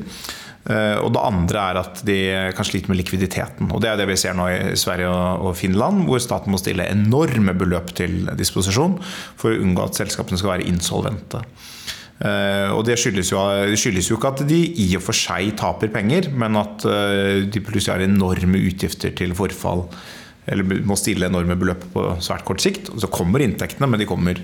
Eh, 0.65 0.97
og 0.97 1.11
det 1.13 1.21
andre 1.21 1.61
er 1.61 1.79
at 1.83 2.01
de 2.07 2.17
kan 2.57 2.65
slite 2.65 2.89
med 2.89 2.97
likviditeten. 2.97 3.69
Og 3.69 3.81
Det 3.81 3.91
er 3.91 3.99
det 3.99 4.07
vi 4.09 4.17
ser 4.17 4.33
nå 4.33 4.47
i 4.49 4.75
Sverige 4.79 5.11
og 5.13 5.53
Finland, 5.57 6.05
hvor 6.07 6.21
staten 6.23 6.51
må 6.51 6.57
stille 6.61 6.89
enorme 6.89 7.53
beløp 7.53 7.93
til 7.93 8.25
disposisjon 8.37 8.97
for 9.37 9.53
å 9.53 9.61
unngå 9.61 9.85
at 9.85 10.01
selskapene 10.01 10.41
skal 10.41 10.55
være 10.55 10.69
insolvente. 10.71 11.43
Eh, 12.15 12.71
og 12.71 12.85
det 12.87 12.97
skyldes, 12.97 13.29
jo, 13.33 13.43
det 13.69 13.77
skyldes 13.77 14.09
jo 14.09 14.17
ikke 14.17 14.33
at 14.33 14.45
de 14.47 14.61
i 14.81 14.87
og 14.97 15.03
for 15.03 15.17
seg 15.17 15.53
taper 15.59 15.91
penger, 15.93 16.31
men 16.33 16.57
at 16.57 16.85
eh, 16.89 17.45
de 17.45 17.61
plutselig 17.61 17.97
har 17.97 18.05
enorme 18.07 18.61
utgifter 18.65 19.13
til 19.13 19.35
forfall. 19.37 19.85
Eller 20.49 20.81
må 20.85 20.97
stille 20.97 21.29
enorme 21.29 21.57
beløp 21.57 21.87
på 21.93 22.07
svært 22.21 22.45
kort 22.45 22.61
sikt. 22.61 22.91
Og 22.93 23.01
så 23.01 23.09
kommer 23.11 23.41
inntektene, 23.41 23.89
men 23.89 24.01
de 24.01 24.09
kommer 24.09 24.41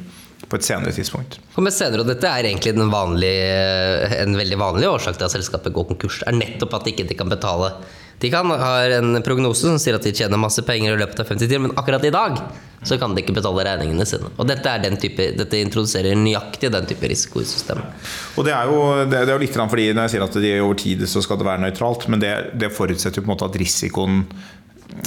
på 0.49 0.57
et 0.57 0.65
senere 0.65 0.93
tidspunkt. 0.95 1.39
Kommer 1.55 1.73
senere, 1.73 2.03
og 2.03 2.09
Dette 2.09 2.29
er 2.29 2.49
egentlig 2.49 2.73
vanlige, 2.91 4.21
en 4.21 4.37
veldig 4.37 4.59
vanlig 4.61 4.89
årsak 4.89 5.19
til 5.19 5.27
at 5.27 5.35
selskapet 5.35 5.73
går 5.75 5.89
konkurs. 5.93 6.21
er 6.25 6.37
nettopp 6.37 6.73
at 6.79 6.87
de 6.87 6.95
ikke 6.95 7.17
kan 7.19 7.29
betale. 7.29 7.73
De 8.21 8.29
kan 8.29 8.45
ha 8.45 8.73
en 8.85 9.17
prognose 9.25 9.65
som 9.65 9.79
sier 9.81 9.97
at 9.97 10.03
de 10.05 10.13
tjener 10.13 10.37
masse 10.37 10.61
penger 10.61 10.93
i 10.93 10.99
løpet 10.99 11.23
av 11.23 11.31
50 11.31 11.49
timer, 11.49 11.69
men 11.69 11.79
akkurat 11.79 12.03
i 12.05 12.13
dag 12.13 12.37
så 12.85 12.97
kan 13.01 13.15
de 13.15 13.21
ikke 13.23 13.33
betale 13.33 13.63
regningene 13.65 14.05
sine. 14.09 14.29
Og 14.37 14.45
dette, 14.49 14.69
er 14.69 14.83
den 14.83 14.97
type, 15.01 15.31
dette 15.37 15.61
introduserer 15.61 16.17
nøyaktig 16.17 16.69
den 16.73 16.85
type 16.89 17.09
risiko 17.09 17.41
i 17.41 17.49
systemet. 17.49 18.05
Og 18.37 18.45
det 18.45 18.53
er 18.53 18.69
jo, 18.69 18.81
det 19.09 19.21
er 19.23 19.33
jo 19.33 19.41
litt 19.41 19.57
fordi 19.57 19.91
Når 19.93 20.07
jeg 20.07 20.13
sier 20.15 20.25
at 20.25 20.37
de 20.45 20.53
over 20.61 20.77
tid 20.81 21.05
så 21.09 21.21
skal 21.21 21.41
det 21.41 21.49
være 21.49 21.65
nøytralt, 21.65 22.07
men 22.13 22.21
det, 22.21 22.33
det 22.61 22.73
forutsetter 22.73 23.21
jo 23.21 23.25
på 23.25 23.31
en 23.31 23.33
måte 23.33 23.49
at 23.49 23.57
risikoen 23.61 24.21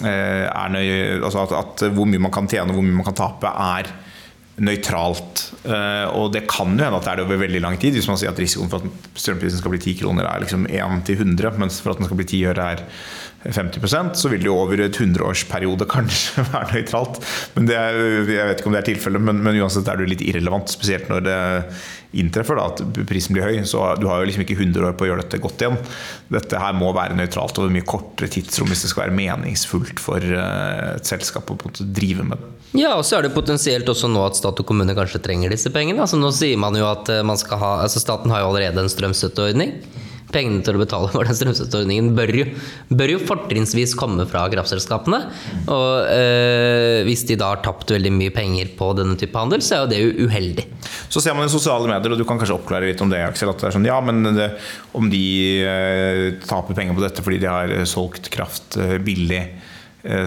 eh, 0.03 0.47
er 0.51 0.75
nøy, 0.75 0.87
altså 1.23 1.47
at, 1.47 1.55
at 1.61 1.87
hvor 1.95 2.11
mye 2.11 2.23
man 2.23 2.35
kan 2.35 2.51
tjene 2.51 2.71
og 2.71 2.79
hvor 2.81 2.87
mye 2.87 2.99
man 2.99 3.09
kan 3.11 3.19
tape, 3.23 3.51
er 3.51 3.95
nøytralt. 4.63 5.41
Uh, 5.65 6.07
og 6.15 6.31
det 6.35 6.45
kan 6.51 6.77
jo 6.77 6.85
hende 6.85 7.01
at 7.01 7.07
det 7.07 7.13
er 7.13 7.21
det 7.21 7.27
over 7.27 7.41
veldig 7.43 7.63
lang 7.65 7.79
tid. 7.81 7.97
Hvis 7.97 8.09
man 8.11 8.21
sier 8.21 8.31
at 8.31 8.39
risikoen 8.39 8.71
for 8.71 8.85
at 8.85 9.19
strømprisen 9.19 9.61
skal 9.61 9.75
bli 9.75 9.83
10 9.83 9.97
kroner 10.03 10.29
er 10.31 10.45
liksom 10.45 10.69
1 10.71 11.03
til 11.09 11.19
100, 11.25 11.59
mens 11.59 11.81
for 11.83 11.95
at 11.95 12.03
den 12.03 12.09
skal 12.09 12.21
bli 12.21 12.29
10 12.29 12.43
øre 12.53 12.69
er 12.77 12.85
50% 13.45 14.17
så 14.17 14.31
vil 14.33 14.41
det 14.41 14.49
jo 14.49 14.57
over 14.57 14.81
et 14.81 14.97
hundreårsperiode 14.97 15.85
kanskje 15.91 16.45
være 16.55 16.79
nøytralt. 16.79 17.21
Men 17.57 17.69
det 17.69 17.77
er, 17.77 17.99
jeg 18.25 18.49
vet 18.49 18.63
ikke 18.63 18.71
om 18.71 18.77
det 18.77 18.81
er 18.81 18.89
tilfellet, 18.89 19.25
men, 19.27 19.43
men, 19.45 19.61
uansett 19.61 19.89
er 19.91 20.01
det 20.01 20.09
litt 20.15 20.25
irrelevant. 20.25 20.73
Spesielt 20.73 21.11
når 21.13 21.27
det 21.27 21.37
inntreffer 22.15 22.57
da, 22.57 22.69
at 22.71 23.01
prisen 23.09 23.37
blir 23.37 23.45
høy. 23.45 23.59
Så 23.69 23.83
du 24.01 24.07
har 24.09 24.23
jo 24.23 24.29
liksom 24.31 24.45
ikke 24.47 24.57
100 24.57 24.89
år 24.89 24.97
på 24.97 25.07
å 25.07 25.11
gjøre 25.11 25.27
dette 25.27 25.43
godt 25.45 25.65
igjen. 25.65 25.77
Dette 26.33 26.63
her 26.63 26.77
må 26.79 26.93
være 26.97 27.19
nøytralt 27.19 27.61
over 27.61 27.75
mye 27.75 27.87
kortere 27.89 28.31
tidsrom 28.33 28.71
hvis 28.73 28.87
det 28.87 28.93
skal 28.95 29.07
være 29.07 29.19
meningsfullt 29.19 30.01
for 30.03 30.25
eh, 30.25 30.95
et 30.95 31.11
selskap 31.11 31.53
å 31.53 31.59
drive 31.85 32.25
med 32.25 32.41
det. 32.41 32.53
Ja, 32.81 32.97
og 32.99 33.05
så 33.07 33.19
er 33.19 33.27
det 33.27 33.35
potensielt 33.37 33.89
også 33.91 34.09
nå 34.11 34.25
at 34.25 34.39
stat 34.39 34.59
og 34.59 34.67
kommune 34.67 34.97
kanskje 34.97 35.21
trenger 35.23 35.53
disse 35.53 35.71
pengene. 35.75 36.01
Altså, 36.03 36.19
nå 36.19 36.33
sier 36.35 36.59
man 36.61 36.79
jo 36.79 36.89
at 36.89 37.13
eh, 37.13 37.27
man 37.27 37.39
skal 37.41 37.61
ha, 37.61 37.75
altså 37.85 38.03
staten 38.03 38.33
har 38.35 38.43
jo 38.43 38.55
allerede 38.55 38.83
en 38.83 38.91
strømstøtteordning 38.91 39.77
pengene 40.35 40.65
til 40.67 40.77
å 40.77 40.83
betale 40.83 41.11
for 41.13 41.29
den 41.29 41.39
strømstøtteordningen 41.39 42.13
bør 42.17 42.33
jo, 42.41 42.47
bør 42.91 43.15
jo 43.15 43.23
fortrinnsvis 43.25 43.97
komme 43.99 44.27
fra 44.31 44.45
kraftselskapene. 44.53 45.21
Og 45.73 46.11
øh, 46.11 47.01
hvis 47.09 47.25
de 47.31 47.39
da 47.41 47.53
har 47.55 47.65
tapt 47.65 47.95
veldig 47.95 48.13
mye 48.15 48.35
penger 48.35 48.75
på 48.79 48.93
denne 48.99 49.19
type 49.21 49.39
handel, 49.39 49.65
så 49.65 49.79
er 49.79 49.85
jo 49.85 49.91
det 49.93 50.01
jo 50.03 50.29
uheldig. 50.29 50.67
Så 51.09 51.23
ser 51.23 51.37
man 51.37 51.49
i 51.49 51.53
sosiale 51.53 51.89
medier, 51.91 52.15
og 52.15 52.21
du 52.21 52.27
kan 52.29 52.41
kanskje 52.41 52.59
oppklare 52.59 52.91
litt 52.91 53.03
om 53.05 53.13
det, 53.13 53.23
Aksel, 53.25 53.53
at 53.53 53.63
det 53.63 53.71
er 53.71 53.77
sånn, 53.79 53.89
ja, 53.89 54.01
men 54.05 54.35
det, 54.37 54.51
om 54.99 55.09
de 55.13 55.25
øh, 55.65 56.25
taper 56.45 56.77
penger 56.77 56.99
på 56.99 57.07
dette 57.07 57.25
fordi 57.25 57.41
de 57.45 57.51
har 57.51 57.79
solgt 57.89 58.33
kraft 58.35 58.79
billig 59.05 59.45
Eh, 59.45 59.74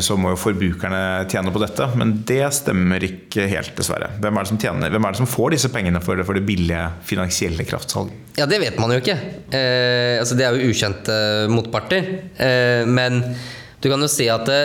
så 0.01 0.15
må 0.17 0.31
jo 0.33 0.39
forbrukerne 0.41 1.27
tjene 1.29 1.51
på 1.53 1.61
dette. 1.61 1.85
Men 1.99 2.15
det 2.25 2.41
stemmer 2.57 3.03
ikke 3.05 3.45
helt, 3.51 3.75
dessverre. 3.77 4.09
Hvem 4.23 4.39
er 4.39 4.45
det 4.45 4.49
som, 4.49 4.59
tjener, 4.61 4.93
hvem 4.93 5.05
er 5.05 5.13
det 5.13 5.21
som 5.21 5.29
får 5.29 5.53
disse 5.53 5.69
pengene 5.73 6.01
for 6.01 6.17
det, 6.17 6.25
for 6.25 6.37
det 6.37 6.45
billige 6.47 6.83
finansielle 7.05 7.65
kraftsalget? 7.67 8.27
Ja, 8.39 8.47
det 8.49 8.59
vet 8.63 8.79
man 8.81 8.93
jo 8.93 9.01
ikke. 9.01 9.17
Eh, 9.53 10.17
altså, 10.17 10.37
det 10.37 10.47
er 10.47 10.57
jo 10.57 10.71
ukjente 10.71 11.17
motparter. 11.53 12.09
Eh, 12.41 12.89
men 12.89 13.21
du 13.81 13.89
kan 13.91 14.01
jo 14.01 14.09
si 14.09 14.27
at 14.33 14.45
det, 14.49 14.61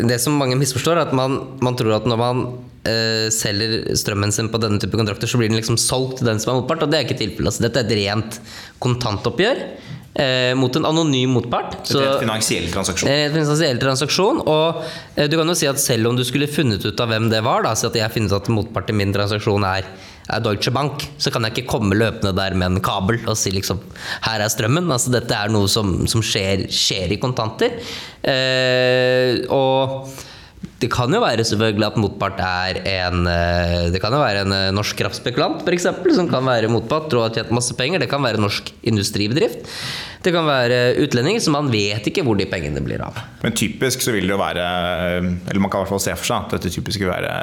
det 0.00 0.20
som 0.22 0.36
mange 0.40 0.58
misforstår, 0.60 0.98
er 0.98 1.08
at 1.08 1.16
man, 1.16 1.38
man 1.64 1.76
tror 1.76 1.96
at 1.96 2.08
når 2.08 2.20
man 2.20 2.42
eh, 2.88 3.28
selger 3.32 3.94
strømmen 3.96 4.32
sin 4.34 4.50
på 4.52 4.60
denne 4.62 4.80
type 4.80 4.96
kontrakter, 4.96 5.28
så 5.28 5.40
blir 5.40 5.50
den 5.52 5.60
liksom 5.60 5.80
solgt 5.80 6.20
til 6.20 6.30
den 6.30 6.40
som 6.40 6.52
er 6.54 6.60
motpart. 6.60 6.84
Og 6.84 6.92
det 6.92 7.00
er 7.00 7.08
ikke 7.08 7.20
tilfellet. 7.20 7.52
Altså, 7.52 7.64
dette 7.66 7.82
er 7.82 7.88
et 7.88 7.98
rent 8.04 8.40
kontantoppgjør 8.84 9.64
eh, 10.14 10.54
mot 10.54 10.76
en 10.76 10.86
anonym 10.86 11.30
motpart. 11.30 11.76
Så, 11.88 12.02
en 12.02 12.20
finansiell 12.20 12.68
transaksjon. 12.72 13.10
En 13.10 13.34
finansiell 13.34 13.80
transaksjon. 13.82 14.42
Og 14.44 14.80
eh, 15.14 15.28
du 15.30 15.36
kan 15.38 15.50
jo 15.50 15.56
si 15.58 15.68
at 15.70 15.80
selv 15.82 16.10
om 16.10 16.18
du 16.18 16.24
skulle 16.26 16.50
funnet 16.50 16.84
ut 16.84 17.02
av 17.02 17.12
hvem 17.12 17.30
det 17.32 17.42
var, 17.46 17.64
da, 17.66 17.74
så 17.76 17.90
at 17.90 17.98
jeg 17.98 18.06
har 18.06 18.14
funnet 18.14 18.34
at 18.36 18.50
motparten 18.52 18.96
i 18.96 19.02
min 19.02 19.14
transaksjon 19.14 19.66
er, 19.68 19.90
er 20.30 20.42
Deutsche 20.44 20.72
Bank, 20.74 21.04
så 21.18 21.32
kan 21.34 21.46
jeg 21.46 21.56
ikke 21.56 21.70
komme 21.72 21.98
løpende 21.98 22.34
der 22.36 22.56
med 22.58 22.76
en 22.76 22.82
kabel 22.84 23.20
og 23.24 23.38
si 23.38 23.52
liksom 23.54 23.80
Her 24.26 24.42
er 24.42 24.52
strømmen. 24.52 24.90
Altså, 24.90 25.12
dette 25.14 25.36
er 25.36 25.52
noe 25.52 25.70
som, 25.70 26.00
som 26.10 26.24
skjer, 26.24 26.66
skjer, 26.74 27.14
i 27.14 27.20
kontanter. 27.22 27.78
Eh, 28.20 29.46
og 29.50 30.10
det 30.80 30.88
kan 30.92 31.12
jo 31.12 31.20
være 31.20 31.44
selvfølgelig 31.44 31.86
at 31.90 31.98
motpart 32.00 32.38
er 32.40 32.78
en 32.88 33.26
eh, 33.28 33.90
Det 33.92 34.00
kan 34.00 34.14
jo 34.16 34.20
være 34.22 34.44
en 34.46 34.54
eh, 34.56 34.68
norsk 34.72 34.96
kraftspekulant 34.96 35.60
f.eks. 35.66 35.88
som 36.16 36.28
kan 36.30 36.46
være 36.46 36.70
motpart 36.72 37.12
og 37.16 37.26
har 37.26 37.34
tjent 37.36 37.52
masse 37.52 37.76
penger. 37.76 38.00
Det 38.00 38.08
kan 38.08 38.24
være 38.24 38.40
norsk 38.40 38.72
industribedrift. 38.88 39.66
Det 40.24 40.32
kan 40.32 40.48
være 40.48 40.96
utlendinger, 41.04 41.40
så 41.44 41.52
man 41.52 41.68
vet 41.72 42.08
ikke 42.08 42.24
hvor 42.24 42.36
de 42.36 42.48
pengene 42.48 42.80
blir 42.84 43.02
av. 43.04 43.18
Men 43.44 43.56
typisk 43.56 44.04
så 44.04 44.14
vil 44.16 44.28
det 44.28 44.34
jo 44.34 44.40
være 44.40 44.64
Eller 45.20 45.60
man 45.60 45.72
kan 45.72 45.80
i 45.80 45.84
hvert 45.84 45.92
fall 45.94 46.04
se 46.04 46.16
for 46.16 46.32
seg 46.32 46.46
at 46.46 46.56
dette 46.56 46.72
typisk 46.72 47.04
vil 47.04 47.12
være 47.12 47.34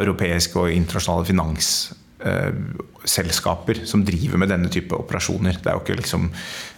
europeiske 0.00 0.58
og 0.60 0.72
internasjonale 0.72 1.28
finans 1.28 1.68
selskaper 3.04 3.82
som 3.88 4.04
driver 4.06 4.40
med 4.40 4.52
denne 4.52 4.70
type 4.72 4.94
operasjoner. 4.96 5.58
Det 5.58 5.70
er 5.70 5.78
jo 5.78 5.82
ikke 5.82 5.98
liksom 5.98 6.28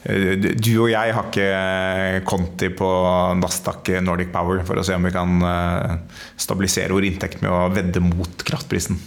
eh, 0.09 0.33
Du 0.57 0.71
og 0.85 0.91
jeg 0.93 1.17
har 1.17 1.29
ikke 1.29 2.23
konti 2.29 2.71
på 2.75 2.91
Nasdaq 3.41 3.93
Nordic 4.05 4.33
Power 4.35 4.63
for 4.67 4.81
å 4.81 4.87
se 4.87 4.97
om 4.97 5.05
vi 5.05 5.13
kan 5.15 5.37
eh, 5.49 5.99
stabilisere 6.41 6.95
vår 6.95 7.11
inntekt 7.11 7.45
med 7.45 7.53
å 7.53 7.67
vedde 7.75 8.03
mot 8.05 8.47
kraftprisen. 8.47 9.01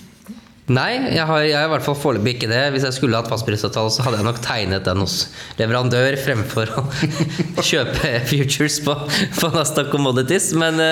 Nei, 0.67 0.97
jeg 1.15 1.23
har, 1.23 1.45
jeg 1.47 1.55
har, 1.55 1.69
i 1.69 1.71
hvert 1.71 1.85
fall 1.85 1.95
foreløpig 1.95 2.33
ikke 2.35 2.49
det. 2.51 2.65
Hvis 2.73 2.83
jeg 2.83 2.97
skulle 2.97 3.15
hatt 3.15 3.29
fastprisavtale, 3.31 3.91
så 3.93 4.03
hadde 4.03 4.19
jeg 4.19 4.27
nok 4.27 4.41
tegnet 4.43 4.83
den 4.83 4.99
hos 4.99 5.15
leverandør 5.55 6.17
fremfor 6.19 6.73
å 6.81 6.83
kjøpe 7.69 8.11
futures 8.27 8.81
på, 8.83 8.97
på 9.39 9.51
Nasdaq 9.55 9.87
Commodities. 9.93 10.49
Men, 10.59 10.83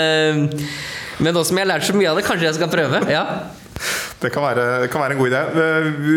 men 1.19 1.35
nå 1.35 1.43
som 1.43 1.59
jeg 1.59 1.67
har 1.67 1.73
lært 1.73 1.89
så 1.89 1.97
mye 1.97 2.07
av 2.07 2.21
det, 2.21 2.23
kanskje 2.23 2.47
jeg 2.47 2.57
skal 2.61 2.71
prøve. 2.71 3.03
Ja. 3.11 3.25
Det 4.21 4.31
kan, 4.31 4.45
være, 4.45 4.87
kan, 4.91 5.01
være, 5.03 5.15
en 5.15 5.19
god 5.19 5.31
idé. 5.31 5.41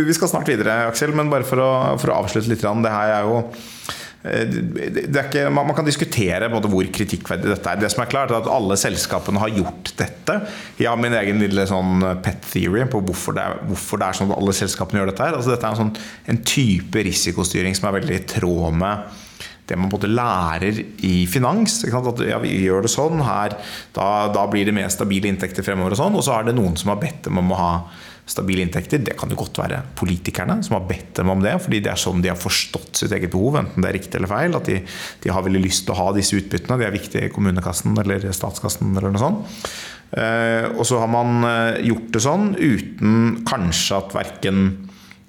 Vi 0.07 0.15
skal 0.17 0.31
snart 0.31 0.49
videre, 0.49 0.85
Aksel, 0.89 1.15
men 1.17 1.31
bare 1.33 1.47
for 1.47 1.61
å, 1.63 1.71
for 2.01 2.13
å 2.13 2.21
avslutte 2.23 2.51
litt. 2.51 2.63
Det 2.63 2.93
her 2.95 3.15
er 3.17 3.27
jo 3.27 3.41
eh, 4.29 4.55
ikke, 5.09 5.49
man, 5.53 5.75
kan 5.77 5.87
diskutere 5.89 6.51
hvor 6.53 6.91
kritikkverdig 6.95 7.51
dette 7.51 7.75
er. 7.75 7.83
Det 7.83 7.91
som 7.93 8.05
er 8.05 8.11
klart 8.13 8.33
er 8.33 8.39
at 8.39 8.51
Alle 8.55 8.79
selskapene 8.81 9.43
har 9.43 9.55
gjort 9.57 9.93
dette. 9.99 10.39
Jeg 10.79 10.91
har 10.91 11.01
min 11.01 11.17
egen 11.21 11.43
lille 11.43 11.67
sånn 11.69 12.07
pet 12.25 12.47
theory 12.53 12.87
på 12.93 13.03
hvorfor 13.11 13.37
det, 13.37 13.47
er, 13.47 13.63
hvorfor 13.69 14.01
det 14.01 14.09
er 14.09 14.21
sånn 14.21 14.31
at 14.33 14.39
alle 14.39 14.59
selskapene 14.63 15.03
gjør 15.03 15.13
dette. 15.13 15.29
her 15.29 15.41
altså 15.41 15.55
Dette 15.57 15.67
er 15.67 15.75
en, 15.75 15.83
sånn, 15.83 15.97
en 16.35 16.45
type 16.47 17.09
risikostyring 17.11 17.77
som 17.79 17.91
er 17.91 17.99
veldig 18.01 18.21
i 18.21 18.29
tråd 18.37 18.79
med 18.85 19.25
det 19.69 19.79
man 19.79 19.93
både 19.93 20.11
lærer 20.11 20.83
i 21.05 21.15
finans. 21.31 21.81
At 21.85 22.23
ja, 22.27 22.41
vi 22.43 22.55
gjør 22.65 22.87
det 22.87 22.93
sånn 22.93 23.23
her, 23.25 23.57
da, 23.97 24.29
da, 24.35 24.47
blir 24.51 24.69
det 24.69 24.77
mer 24.77 24.91
stabile 24.93 25.31
inntekter 25.31 25.67
fremover. 25.67 25.97
Og 25.97 26.01
sånn, 26.01 26.19
og 26.19 26.25
så 26.27 26.39
er 26.39 26.49
det 26.49 26.57
noen 26.59 26.79
som 26.81 26.95
har 26.95 27.03
bedt 27.03 27.27
dem 27.29 27.41
om 27.43 27.53
å 27.55 27.59
ha 27.61 27.73
stabile 28.29 28.65
inntekter. 28.65 29.03
Det 29.05 29.17
kan 29.19 29.31
jo 29.33 29.39
godt 29.41 29.61
være 29.61 29.83
politikerne 29.99 30.59
som 30.65 30.79
har 30.79 30.89
bedt 30.89 31.15
dem 31.21 31.33
om 31.33 31.45
det, 31.45 31.55
fordi 31.65 31.83
det 31.85 31.93
er 31.93 32.01
sånn 32.01 32.25
de 32.25 32.33
har 32.33 32.41
forstått 32.41 33.03
sitt 33.03 33.15
eget 33.17 33.33
behov, 33.33 33.61
enten 33.63 33.85
det 33.85 33.91
er 33.91 33.99
riktig 33.99 34.21
eller 34.21 34.33
feil. 34.33 34.57
At 34.59 34.69
de, 34.69 34.81
de 35.25 35.33
har 35.33 35.47
veldig 35.47 35.63
lyst 35.65 35.87
til 35.87 35.97
å 35.97 36.01
ha 36.03 36.09
disse 36.17 36.37
utbyttene. 36.39 36.81
De 36.81 36.89
er 36.89 36.97
viktige 36.97 37.29
i 37.29 37.33
kommunekassen 37.35 37.97
eller 38.05 38.29
statskassen 38.37 38.93
eller 38.97 39.15
noe 39.15 39.25
sånt. 39.25 39.63
Eh, 40.09 40.65
og 40.73 40.87
så 40.89 41.03
har 41.03 41.11
man 41.13 41.45
eh, 41.45 41.83
gjort 41.91 42.13
det 42.15 42.25
sånn 42.25 42.53
uten 42.57 43.43
kanskje 43.49 43.99
at 43.99 44.15
verken 44.17 44.63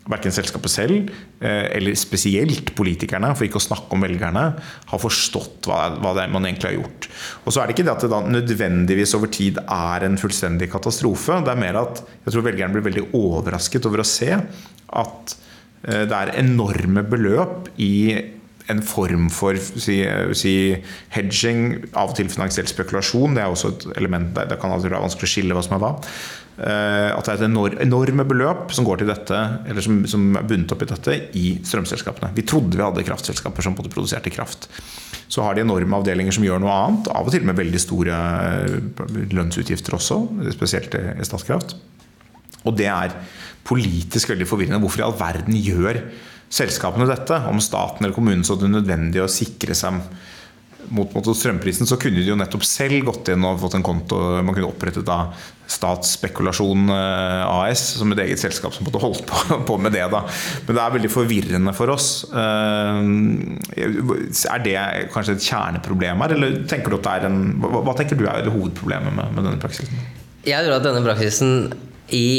verken 0.09 0.33
selskapet 0.33 0.73
selv 0.73 1.11
eh, 1.43 1.67
eller 1.77 1.97
spesielt 1.99 2.73
politikerne, 2.77 3.31
for 3.37 3.47
ikke 3.47 3.59
å 3.61 3.65
snakke 3.67 3.95
om 3.95 4.05
velgerne, 4.05 4.45
har 4.89 5.03
forstått 5.03 5.69
hva, 5.69 5.81
det 6.17 6.25
er 6.25 6.33
man 6.33 6.47
egentlig 6.49 6.71
har 6.71 6.77
gjort. 6.79 7.09
Og 7.43 7.53
så 7.53 7.61
er 7.61 7.69
det 7.69 7.77
ikke 7.77 7.85
det 7.87 7.95
at 7.95 8.05
det 8.05 8.11
da 8.13 8.23
nødvendigvis 8.25 9.15
over 9.17 9.31
tid 9.33 9.61
er 9.65 10.07
en 10.07 10.17
fullstendig 10.21 10.71
katastrofe. 10.73 11.41
Det 11.45 11.53
er 11.53 11.61
mer 11.61 11.83
at 11.83 12.03
jeg 12.25 12.33
tror 12.33 12.49
velgerne 12.49 12.75
blir 12.75 12.89
veldig 12.89 13.05
overrasket 13.19 13.87
over 13.89 14.03
å 14.03 14.09
se 14.09 14.33
at 14.33 15.37
eh, 15.85 16.03
det 16.09 16.19
er 16.19 16.35
enorme 16.41 17.05
beløp 17.07 17.71
i 17.77 17.93
en 18.69 18.81
form 18.85 19.29
for 19.33 19.57
si, 19.57 19.97
si, 20.37 20.53
hedging, 21.15 21.63
av 21.97 22.11
og 22.11 22.19
til 22.19 22.29
finansiell 22.29 22.69
spekulasjon. 22.69 23.33
Det 23.35 23.43
er 23.43 23.49
også 23.49 23.71
et 23.73 23.87
element 23.97 24.29
der 24.35 24.51
det 24.51 24.59
kan 24.61 24.73
være 24.75 25.01
vanskelig 25.01 25.25
å 25.25 25.33
skille 25.33 25.57
hva 25.57 25.63
som 25.65 25.77
er 25.77 25.83
hva. 25.83 25.93
Eh, 26.59 27.09
at 27.15 27.23
det 27.23 27.37
er 27.37 27.43
et 27.45 27.81
enorme 27.85 28.25
beløp 28.27 28.73
som 28.75 28.83
går 28.83 28.99
til 28.99 29.07
dette, 29.07 29.37
eller 29.69 29.83
som, 29.85 30.01
som 30.11 30.25
er 30.35 30.47
bundet 30.47 30.73
opp 30.75 30.81
i 30.83 30.89
dette, 30.89 31.15
i 31.39 31.45
strømselskapene. 31.63 32.33
Vi 32.35 32.43
trodde 32.47 32.75
vi 32.75 32.83
hadde 32.83 33.05
kraftselskaper 33.07 33.63
som 33.63 33.77
produserte 33.79 34.33
kraft. 34.33 34.67
Så 35.31 35.45
har 35.45 35.55
de 35.55 35.63
enorme 35.63 35.95
avdelinger 36.01 36.35
som 36.35 36.43
gjør 36.43 36.59
noe 36.59 36.75
annet, 36.75 37.07
av 37.15 37.29
og 37.29 37.31
til 37.31 37.45
med 37.47 37.55
veldig 37.59 37.79
store 37.79 38.17
eh, 38.17 39.29
lønnsutgifter 39.31 39.95
også, 39.95 40.19
spesielt 40.57 40.97
i 40.99 41.27
Statkraft. 41.27 41.77
Og 42.67 42.75
det 42.75 42.89
er 42.91 43.15
politisk 43.67 44.33
veldig 44.33 44.49
forvirrende. 44.49 44.81
Hvorfor 44.83 44.99
i 44.99 45.07
all 45.07 45.15
verden 45.15 45.55
gjør 45.55 46.01
selskapene 46.51 47.07
dette? 47.07 47.39
Om 47.47 47.63
staten 47.63 48.03
eller 48.03 48.17
kommunen 48.17 48.43
så 48.43 48.59
det 48.59 48.67
er 48.67 48.75
nødvendig 48.81 49.23
å 49.23 49.31
sikre 49.31 49.77
seg 49.77 50.01
mot, 50.95 51.13
mot 51.13 51.29
strømprisen, 51.35 51.87
så 51.89 51.97
kunne 51.99 52.21
de 52.21 52.31
jo 52.31 52.37
nettopp 52.39 52.65
selv 52.67 53.05
gått 53.07 53.31
inn 53.33 53.45
og 53.47 53.61
fått 53.61 53.77
en 53.79 53.85
konto. 53.85 54.19
Man 54.43 54.55
kunne 54.55 54.69
opprettet 54.69 55.07
da 55.07 55.25
Statsspekulasjon 55.69 56.89
eh, 56.89 57.43
AS 57.45 57.83
som 57.99 58.09
et 58.15 58.23
eget 58.23 58.41
selskap 58.41 58.73
som 58.73 58.87
måtte 58.87 59.01
holdt 59.03 59.21
på, 59.29 59.41
på, 59.69 59.77
med 59.81 59.93
det. 59.93 60.05
da. 60.09 60.23
Men 60.65 60.77
det 60.77 60.83
er 60.83 60.95
veldig 60.95 61.11
forvirrende 61.13 61.73
for 61.77 61.93
oss. 61.93 62.07
Eh, 62.29 63.01
er 63.77 64.63
det 64.65 64.77
kanskje 65.13 65.37
et 65.37 65.45
kjerneproblem 65.45 66.25
her, 66.25 66.33
eller 66.37 66.63
tenker 66.69 66.89
du 66.89 66.97
at 66.97 67.05
det 67.05 67.13
er 67.19 67.29
en 67.29 67.43
Hva, 67.61 67.93
tenker 67.97 68.17
du 68.17 68.25
er 68.29 68.49
hovedproblemet 68.49 69.13
med, 69.13 69.35
med 69.35 69.45
denne 69.45 69.61
praksisen? 69.61 70.01
Jeg 70.47 70.65
tror 70.65 70.79
at 70.79 70.87
denne 70.87 71.05
praksisen 71.05 71.71
i 72.15 72.29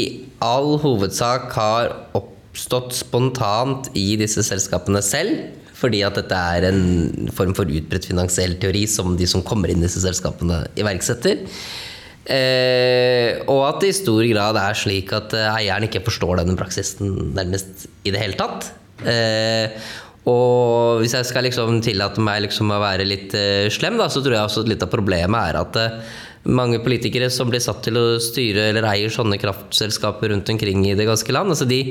all 0.43 0.75
hovedsak 0.81 1.51
har 1.55 1.93
oppstått 2.17 2.95
spontant 2.97 3.87
i 3.95 4.17
disse 4.19 4.43
selskapene 4.43 4.99
selv. 5.05 5.45
Fordi 5.81 6.03
at 6.05 6.19
dette 6.19 6.41
er 6.55 6.67
en 6.69 7.31
form 7.33 7.55
for 7.57 7.69
utbredt 7.69 8.05
finansiell 8.09 8.57
teori 8.61 8.85
som 8.89 9.15
de 9.17 9.27
som 9.29 9.45
kommer 9.45 9.71
inn 9.73 9.81
i 9.81 9.87
disse 9.87 10.03
selskapene, 10.03 10.63
iverksetter. 10.77 11.41
Eh, 12.21 13.41
og 13.49 13.63
at 13.65 13.81
det 13.81 13.89
i 13.89 13.97
stor 13.97 14.21
grad 14.29 14.59
er 14.61 14.77
slik 14.77 15.09
at 15.17 15.33
eh, 15.33 15.49
eieren 15.57 15.87
ikke 15.87 16.03
forstår 16.05 16.43
denne 16.43 16.53
praksisen 16.59 17.33
nærmest 17.33 17.87
i 18.05 18.13
det 18.13 18.21
hele 18.21 18.37
tatt. 18.37 18.69
Eh, 19.09 19.73
og 20.29 21.01
hvis 21.01 21.15
jeg 21.17 21.25
skal 21.25 21.47
liksom 21.47 21.79
tillate 21.81 22.21
meg 22.21 22.43
liksom 22.45 22.69
å 22.69 22.81
være 22.83 23.07
litt 23.09 23.33
eh, 23.37 23.71
slem, 23.73 23.97
da, 23.97 24.05
så 24.11 24.21
tror 24.21 24.37
jeg 24.37 24.45
også 24.45 24.65
litt 24.69 24.85
av 24.85 24.91
problemet 24.91 25.49
er 25.49 25.57
at 25.63 25.79
eh, 25.81 25.95
mange 26.49 26.79
politikere 26.81 27.29
som 27.33 27.49
blir 27.51 27.61
satt 27.61 27.83
til 27.85 27.99
å 27.99 28.05
styre 28.21 28.69
eller 28.71 28.87
eier 28.89 29.13
sånne 29.13 29.37
kraftselskaper 29.41 30.31
rundt 30.33 30.49
omkring 30.49 30.87
i 30.89 30.95
det 30.97 31.05
ganske 31.05 31.35
land, 31.35 31.53
altså 31.53 31.67
de, 31.69 31.81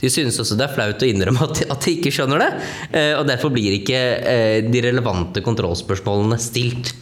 de 0.00 0.12
synes 0.12 0.38
også 0.40 0.56
det 0.56 0.66
er 0.66 0.74
flaut 0.76 1.04
å 1.04 1.10
innrømme 1.10 1.44
at 1.44 1.58
de, 1.58 1.66
at 1.74 1.84
de 1.84 1.96
ikke 1.98 2.14
skjønner 2.16 2.40
det. 2.40 2.50
Eh, 2.96 3.12
og 3.18 3.26
derfor 3.28 3.52
blir 3.52 3.76
ikke 3.76 4.00
eh, 4.00 4.56
de 4.64 4.84
relevante 4.88 5.44
kontrollspørsmålene 5.44 6.40
stilt. 6.40 6.94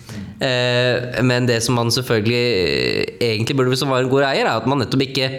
Eh, 0.43 1.23
men 1.26 1.47
det 1.50 1.61
som 1.67 1.78
man 1.78 1.90
selvfølgelig 1.95 2.43
eh, 2.43 3.33
egentlig 3.33 3.59
burde 3.59 3.78
som 3.78 3.90
var 3.95 4.02
en 4.02 4.11
god 4.11 4.28
eier, 4.33 4.47
er 4.47 4.55
at 4.59 4.69
man 4.71 4.78
nettopp 4.83 5.02
ikke 5.09 5.33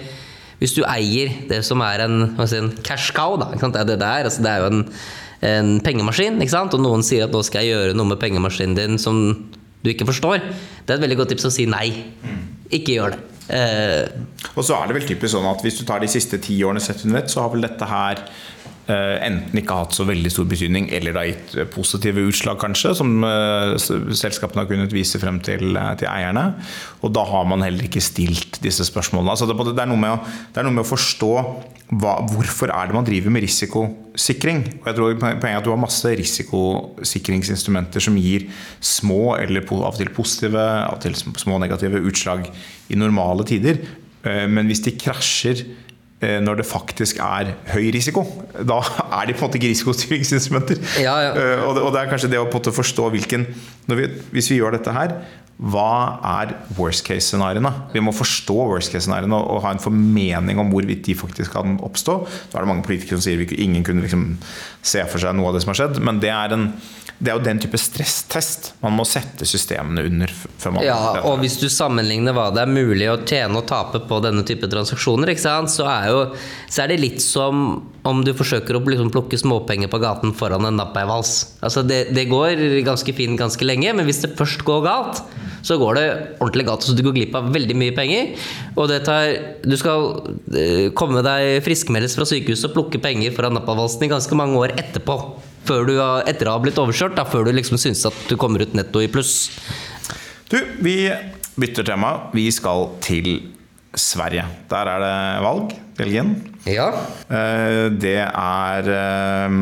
Hvis 0.60 0.74
du 0.76 0.82
eier 0.84 1.32
det 1.48 1.62
som 1.64 1.80
er 1.80 2.02
en, 2.04 2.34
si, 2.44 2.58
en 2.60 2.74
cash 2.84 3.14
cow, 3.16 3.38
da, 3.40 3.54
det 3.56 3.86
det 3.88 4.00
der, 4.02 4.28
altså 4.28 4.44
det 4.44 4.52
er 4.52 4.60
jo 4.60 4.72
en, 4.74 4.82
en 5.48 5.70
pengemaskin, 5.80 6.36
og 6.36 6.82
noen 6.84 7.04
sier 7.04 7.30
at 7.30 7.32
nå 7.32 7.40
skal 7.48 7.64
jeg 7.64 7.72
gjøre 7.72 7.96
noe 7.96 8.12
med 8.12 8.20
pengemaskinen 8.20 8.76
din 8.76 9.00
som 9.00 9.22
du 9.84 9.92
ikke 9.92 10.08
forstår, 10.10 10.44
det 10.86 10.92
er 10.92 10.98
et 10.98 11.04
veldig 11.06 11.20
godt 11.22 11.34
tips 11.34 11.48
å 11.48 11.54
si 11.54 11.66
nei. 11.70 11.88
Ikke 12.76 12.98
gjør 12.98 13.16
det. 13.16 13.20
Eh, 13.50 14.06
og 14.54 14.66
så 14.66 14.76
er 14.78 14.90
det 14.90 15.00
vel 15.00 15.08
typisk 15.10 15.32
sånn 15.34 15.48
at 15.50 15.64
Hvis 15.66 15.80
du 15.80 15.82
tar 15.88 16.04
de 16.04 16.10
siste 16.12 16.38
ti 16.38 16.60
årene 16.62 16.84
sett 16.84 17.02
under 17.08 17.24
ett, 17.24 17.32
så 17.34 17.42
har 17.42 17.50
vel 17.50 17.66
dette 17.66 17.88
her 17.90 18.22
enten 18.90 19.60
ikke 19.60 19.76
har 19.76 19.86
hatt 19.86 19.96
så 19.98 20.06
veldig 20.08 20.32
stor 20.34 20.48
betydning, 20.50 20.88
eller 20.96 21.14
det 21.14 21.22
har 21.22 21.30
gitt 21.30 21.74
positive 21.74 22.24
utslag, 22.30 22.58
kanskje, 22.62 22.94
som 22.98 23.26
eh, 23.26 23.76
selskapene 23.78 24.64
har 24.64 24.70
kunnet 24.70 24.94
vise 24.96 25.20
frem 25.22 25.40
til, 25.46 25.76
eh, 25.78 25.92
til, 26.00 26.10
eierne. 26.10 26.46
Og 27.06 27.14
da 27.16 27.26
har 27.30 27.46
man 27.50 27.64
heller 27.66 27.86
ikke 27.86 28.04
stilt 28.04 28.60
disse 28.64 28.86
spørsmålene. 28.88 29.34
Altså 29.36 29.48
det, 29.50 29.58
det, 29.58 29.84
er 29.84 29.94
å, 29.94 30.16
det, 30.54 30.62
er 30.62 30.68
noe 30.68 30.76
med 30.78 30.86
å, 30.86 30.90
forstå 30.90 31.32
hva, 32.00 32.16
hvorfor 32.32 32.74
er 32.74 32.90
det 32.90 32.98
man 32.98 33.08
driver 33.08 33.36
med 33.36 33.46
risikosikring. 33.46 34.64
Og 34.82 34.90
jeg 34.90 35.00
tror 35.00 35.20
Poenget 35.20 35.50
er 35.52 35.60
at 35.60 35.68
du 35.68 35.74
har 35.74 35.82
masse 35.82 36.14
risikosikringsinstrumenter 36.22 38.04
som 38.04 38.18
gir 38.20 38.50
små 38.82 39.36
eller 39.40 39.66
av 39.66 39.92
og 39.92 40.00
til 40.00 40.14
positive, 40.16 40.66
av 40.86 40.98
og 40.98 41.04
til 41.06 41.18
små 41.18 41.62
negative 41.62 42.02
utslag 42.10 42.50
i 42.90 42.98
normale 43.00 43.46
tider. 43.48 43.84
Eh, 44.26 44.46
men 44.52 44.70
hvis 44.70 44.84
de 44.88 44.98
krasjer 45.00 45.64
eh, 45.64 45.89
når 46.20 46.60
det 46.60 46.66
faktisk 46.68 47.22
er 47.24 47.54
høy 47.72 47.90
risiko. 47.96 48.26
Da 48.68 48.82
er 48.84 49.30
de 49.30 49.36
på 49.36 49.46
en 49.46 49.48
måte 49.48 49.60
ikke 49.60 49.72
risikostyringsinstrumenter. 49.72 50.82
Ja, 51.00 51.16
ja. 51.24 51.32
Eh, 51.32 51.62
og, 51.64 51.94
det, 51.94 52.02
er 52.02 52.10
kanskje 52.12 52.32
det 52.34 52.42
å 52.42 52.50
forstå 52.50 53.10
hvilken 53.14 53.48
vi, 53.88 54.10
Hvis 54.36 54.52
vi 54.52 54.60
gjør 54.60 54.76
dette 54.76 54.94
her, 54.94 55.16
hva 55.60 56.20
er 56.24 56.54
worst 56.78 57.04
case-scenarioene? 57.04 57.72
Vi 57.92 58.00
må 58.00 58.14
forstå 58.16 58.56
worst 58.70 58.94
case-scenarioene 58.94 59.36
og, 59.36 59.60
ha 59.66 59.74
en 59.76 59.82
formening 59.84 60.62
om 60.62 60.72
hvorvidt 60.72 61.04
de 61.10 61.18
faktisk 61.20 61.52
kan 61.58 61.76
oppstå. 61.84 62.16
Da 62.54 62.60
er 62.60 62.64
det 62.64 62.70
mange 62.72 62.86
politikere 62.88 63.20
som 63.20 63.26
sier 63.26 63.44
at 63.44 63.52
ingen 63.60 63.84
kunne 63.84 64.06
liksom 64.06 64.30
se 64.80 65.04
for 65.12 65.20
seg 65.20 65.36
noe 65.36 65.52
av 65.52 65.58
det 65.58 65.66
som 65.66 65.74
har 65.74 65.82
skjedd. 65.82 66.00
Men 66.08 66.22
det 66.24 66.32
er, 66.32 66.56
en, 66.56 66.70
det 67.20 67.34
er 67.34 67.36
jo 67.36 67.44
den 67.44 67.60
type 67.60 67.82
stresstest 67.82 68.70
man 68.80 68.96
må 68.96 69.04
sette 69.04 69.44
systemene 69.50 70.06
under. 70.08 70.32
ja, 70.86 70.98
og 71.28 71.44
hvis 71.44 71.60
du 71.60 71.68
sammenligner 71.68 72.38
hva 72.38 72.48
det 72.56 72.64
er 72.64 72.72
mulig 72.72 73.12
å 73.12 73.20
tjene 73.20 73.60
og 73.60 73.68
tape 73.68 74.00
på 74.08 74.22
denne 74.24 74.46
type 74.48 74.72
transaksjoner, 74.72 75.36
så 75.36 75.90
er, 75.92 76.08
jo, 76.08 76.24
så 76.72 76.86
er 76.86 76.94
det 76.94 77.02
litt 77.04 77.20
som 77.26 77.82
om 78.08 78.24
du 78.24 78.32
forsøker 78.32 78.80
å 78.80 78.84
liksom 78.88 79.12
plukke 79.12 79.38
småpenger 79.44 79.92
på 79.92 80.00
gaten 80.00 80.32
foran 80.40 80.72
en 80.72 80.80
nappeivals. 80.80 81.58
Altså 81.60 81.84
det, 81.84 82.06
det, 82.16 82.30
går 82.32 82.64
ganske 82.88 83.12
fint 83.20 83.36
ganske 83.36 83.68
lenge, 83.68 83.92
men 83.92 84.08
hvis 84.08 84.24
det 84.24 84.38
først 84.40 84.64
går 84.64 84.88
galt, 84.88 85.26
så 85.66 85.78
går 85.82 86.00
det 86.00 86.06
ordentlig 86.40 86.66
galt. 86.70 86.86
Så 86.86 86.96
du 86.98 87.04
går 87.06 87.16
glipp 87.18 87.38
av 87.38 87.50
veldig 87.54 87.78
mye 87.80 87.96
penger. 87.96 88.34
Og 88.76 88.90
det 88.92 89.02
tar, 89.08 89.34
du 89.66 89.76
skal 89.80 90.10
eh, 90.56 90.88
komme 90.98 91.24
deg 91.26 91.60
friskmeldes 91.66 92.18
fra 92.18 92.28
sykehuset 92.30 92.70
og 92.70 92.78
plukke 92.78 93.02
penger 93.04 93.36
fra 93.36 93.52
nappavalsen 93.54 94.08
i 94.08 94.12
ganske 94.12 94.40
mange 94.40 94.60
år 94.62 94.76
etterpå. 94.80 95.18
Før 95.70 95.86
du, 95.86 95.96
etter 96.30 96.50
å 96.50 96.56
ha 96.56 96.64
blitt 96.64 96.80
overkjørt, 96.82 97.18
da, 97.20 97.28
før 97.30 97.50
du 97.50 97.54
liksom 97.54 97.78
syns 97.82 98.06
at 98.08 98.16
du 98.30 98.38
kommer 98.40 98.64
ut 98.64 98.74
netto 98.78 99.04
i 99.04 99.12
pluss. 99.12 99.52
Du, 100.50 100.58
vi 100.82 101.04
bytter 101.60 101.86
tema. 101.92 102.16
Vi 102.34 102.48
skal 102.54 102.88
til 103.06 103.36
Sverige. 103.98 104.46
Der 104.72 104.90
er 104.96 105.04
det 105.04 105.16
valg. 105.46 105.76
Belgien. 106.00 106.32
Ja. 106.70 106.88
Eh, 107.28 107.90
det 108.00 108.18
er 108.24 108.90
eh, 108.96 109.58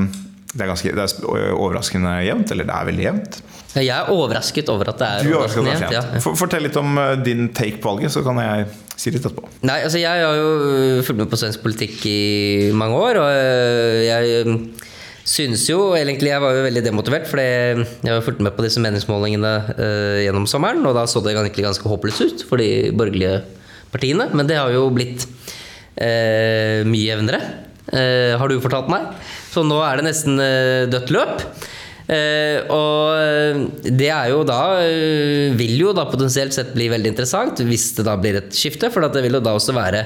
det 0.53 0.63
er, 0.63 0.69
ganske, 0.69 0.91
det 0.95 1.03
er 1.03 1.53
overraskende 1.53 2.13
jevnt. 2.23 2.51
Eller 2.55 2.67
det 2.67 2.75
er 2.75 2.89
veldig 2.89 3.05
jevnt. 3.05 3.39
Jeg 3.77 3.91
er 3.93 4.09
overrasket 4.09 4.69
over 4.73 4.89
at 4.93 5.01
det 5.01 5.07
er, 5.07 5.25
er 5.27 5.35
overraskende 5.35 5.73
jevnt. 5.75 5.95
Ja. 5.97 6.21
Fortell 6.23 6.65
litt 6.65 6.77
om 6.79 6.97
din 7.25 7.49
take 7.55 7.81
på 7.83 7.91
valget, 7.91 8.13
så 8.15 8.23
kan 8.25 8.39
jeg 8.41 8.67
si 8.97 9.13
litt 9.13 9.25
etterpå. 9.27 9.45
Nei, 9.67 9.81
altså 9.85 10.01
Jeg 10.01 10.23
har 10.23 10.39
jo 10.39 11.03
fulgt 11.05 11.21
med 11.21 11.31
på 11.31 11.39
svensk 11.39 11.61
politikk 11.65 12.07
i 12.09 12.19
mange 12.77 12.97
år, 12.97 13.19
og 13.21 13.29
jeg 14.07 14.55
synes 15.27 15.65
jo 15.67 15.91
egentlig 15.97 16.31
Jeg 16.31 16.39
var 16.41 16.55
jo 16.55 16.63
veldig 16.63 16.83
demotivert, 16.85 17.27
for 17.27 17.43
jeg 17.43 18.07
har 18.07 18.23
fulgt 18.25 18.41
med 18.41 18.55
på 18.55 18.65
disse 18.65 18.81
meningsmålingene 18.81 19.53
gjennom 20.23 20.47
sommeren, 20.49 20.81
og 20.87 20.95
da 20.97 21.05
så 21.05 21.21
det 21.21 21.35
egentlig 21.35 21.67
ganske 21.67 21.91
håpløst 21.91 22.23
ut 22.23 22.47
for 22.49 22.63
de 22.63 22.89
borgerlige 22.95 23.41
partiene. 23.93 24.31
Men 24.33 24.49
det 24.49 24.57
har 24.57 24.73
jo 24.73 24.87
blitt 24.95 25.27
eh, 25.99 26.87
mye 26.87 27.11
jevnere, 27.11 27.43
Eh, 27.87 28.35
har 28.35 28.51
du 28.51 28.59
fortalt 28.59 28.89
meg. 28.91 29.05
Så 29.57 29.65
nå 29.65 29.81
er 29.81 29.97
det 29.97 30.05
nesten 30.11 30.37
dødt 30.93 31.11
løp. 31.15 31.43
Uh, 32.07 32.61
og 32.71 33.89
det 33.99 34.07
er 34.07 34.29
jo 34.31 34.45
da 34.47 34.77
Vil 35.59 35.73
jo 35.75 35.89
da 35.91 36.05
potensielt 36.07 36.55
sett 36.55 36.69
bli 36.71 36.85
veldig 36.87 37.09
interessant 37.11 37.59
hvis 37.67 37.89
det 37.97 38.05
da 38.07 38.13
blir 38.15 38.37
et 38.39 38.53
skifte, 38.55 38.87
for 38.93 39.03
det 39.03 39.25
vil 39.25 39.35
jo 39.35 39.41
da 39.43 39.51
også 39.57 39.75
være 39.75 40.05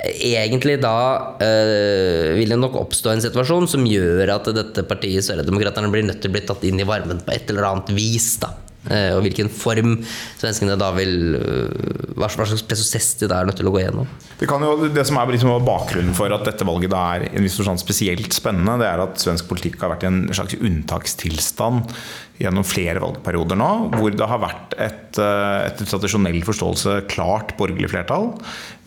Egentlig 0.00 0.80
da 0.82 0.96
uh, 1.38 2.32
vil 2.34 2.50
det 2.50 2.58
nok 2.58 2.80
oppstå 2.80 3.12
en 3.12 3.22
situasjon 3.22 3.70
som 3.70 3.86
gjør 3.86 4.32
at 4.40 4.50
dette 4.56 4.86
partiet, 4.88 5.22
Sverigedemokraterna, 5.28 5.92
blir 5.92 6.08
nødt 6.08 6.18
til 6.24 6.32
å 6.32 6.34
bli 6.34 6.42
tatt 6.48 6.66
inn 6.66 6.82
i 6.82 6.88
varmen 6.88 7.22
på 7.22 7.36
et 7.36 7.52
eller 7.52 7.68
annet 7.68 7.94
vis. 7.94 8.32
da 8.42 8.50
Eh, 8.50 8.69
og 8.88 9.20
hvilken 9.26 9.50
form 9.52 9.98
svenskene 10.40 10.76
da 10.80 10.88
vil 10.96 11.36
eh, 11.36 12.14
Hva 12.16 12.30
slags 12.32 12.64
prosess 12.64 13.12
de 13.20 13.28
da 13.28 13.40
er 13.40 13.50
nødt 13.50 13.60
til 13.60 13.68
å 13.68 13.74
gå 13.74 13.82
gjennom. 13.82 14.08
Det, 14.40 14.48
jo, 14.48 14.88
det 14.88 15.04
som 15.08 15.20
er 15.20 15.34
liksom 15.34 15.52
bakgrunnen 15.66 16.16
for 16.16 16.32
at 16.32 16.46
dette 16.48 16.66
valget 16.68 16.92
da 16.92 17.02
er 17.16 17.28
en 17.28 17.44
viss 17.44 17.58
forstand 17.60 17.82
spesielt 17.82 18.32
spennende, 18.36 18.78
det 18.80 18.88
er 18.88 19.04
at 19.04 19.20
svensk 19.20 19.48
politikk 19.50 19.80
har 19.84 19.94
vært 19.94 20.08
i 20.08 20.10
en 20.10 20.24
slags 20.32 20.56
unntakstilstand 20.56 21.92
gjennom 22.40 22.64
flere 22.64 23.00
valgperioder 23.02 23.58
nå, 23.58 23.70
hvor 23.98 24.14
det 24.16 24.28
har 24.28 24.40
vært 24.40 24.74
et 24.80 25.20
eh, 25.20 25.66
etter 25.68 25.88
tradisjonell 25.88 26.40
forståelse 26.46 27.02
klart 27.10 27.52
borgerlig 27.58 27.90
flertall, 27.92 28.30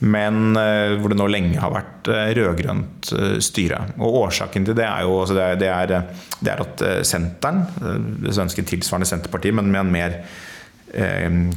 men 0.02 0.58
eh, 0.58 0.96
hvor 0.98 1.14
det 1.14 1.20
nå 1.20 1.28
lenge 1.30 1.62
har 1.62 1.74
vært 1.74 2.10
eh, 2.10 2.32
rød-grønt 2.40 3.12
styre. 3.44 3.84
Og 4.00 4.18
Årsaken 4.24 4.66
til 4.66 4.78
det 4.78 4.88
er 4.88 5.06
jo 5.06 5.20
altså 5.22 5.38
det 5.38 5.70
er, 5.70 5.94
det 6.42 6.54
er 6.54 6.64
at 6.66 6.86
Senteren, 7.08 7.62
det 8.24 8.34
svenske 8.36 8.66
tilsvarende 8.68 9.10
Senterpartiet, 9.10 9.56
men 9.60 9.70
med 9.70 9.83
en 9.84 9.94
mer 9.98 10.24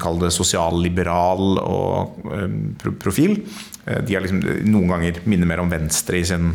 kall 0.01 0.17
det 0.17 0.31
sosialliberal 0.33 1.59
profil. 3.03 3.35
De 3.85 4.15
har 4.15 4.25
liksom 4.25 4.39
noen 4.65 4.95
ganger 4.95 5.19
minner 5.29 5.51
mer 5.51 5.61
om 5.61 5.69
Venstre 5.69 6.23
i 6.23 6.25
sin 6.25 6.55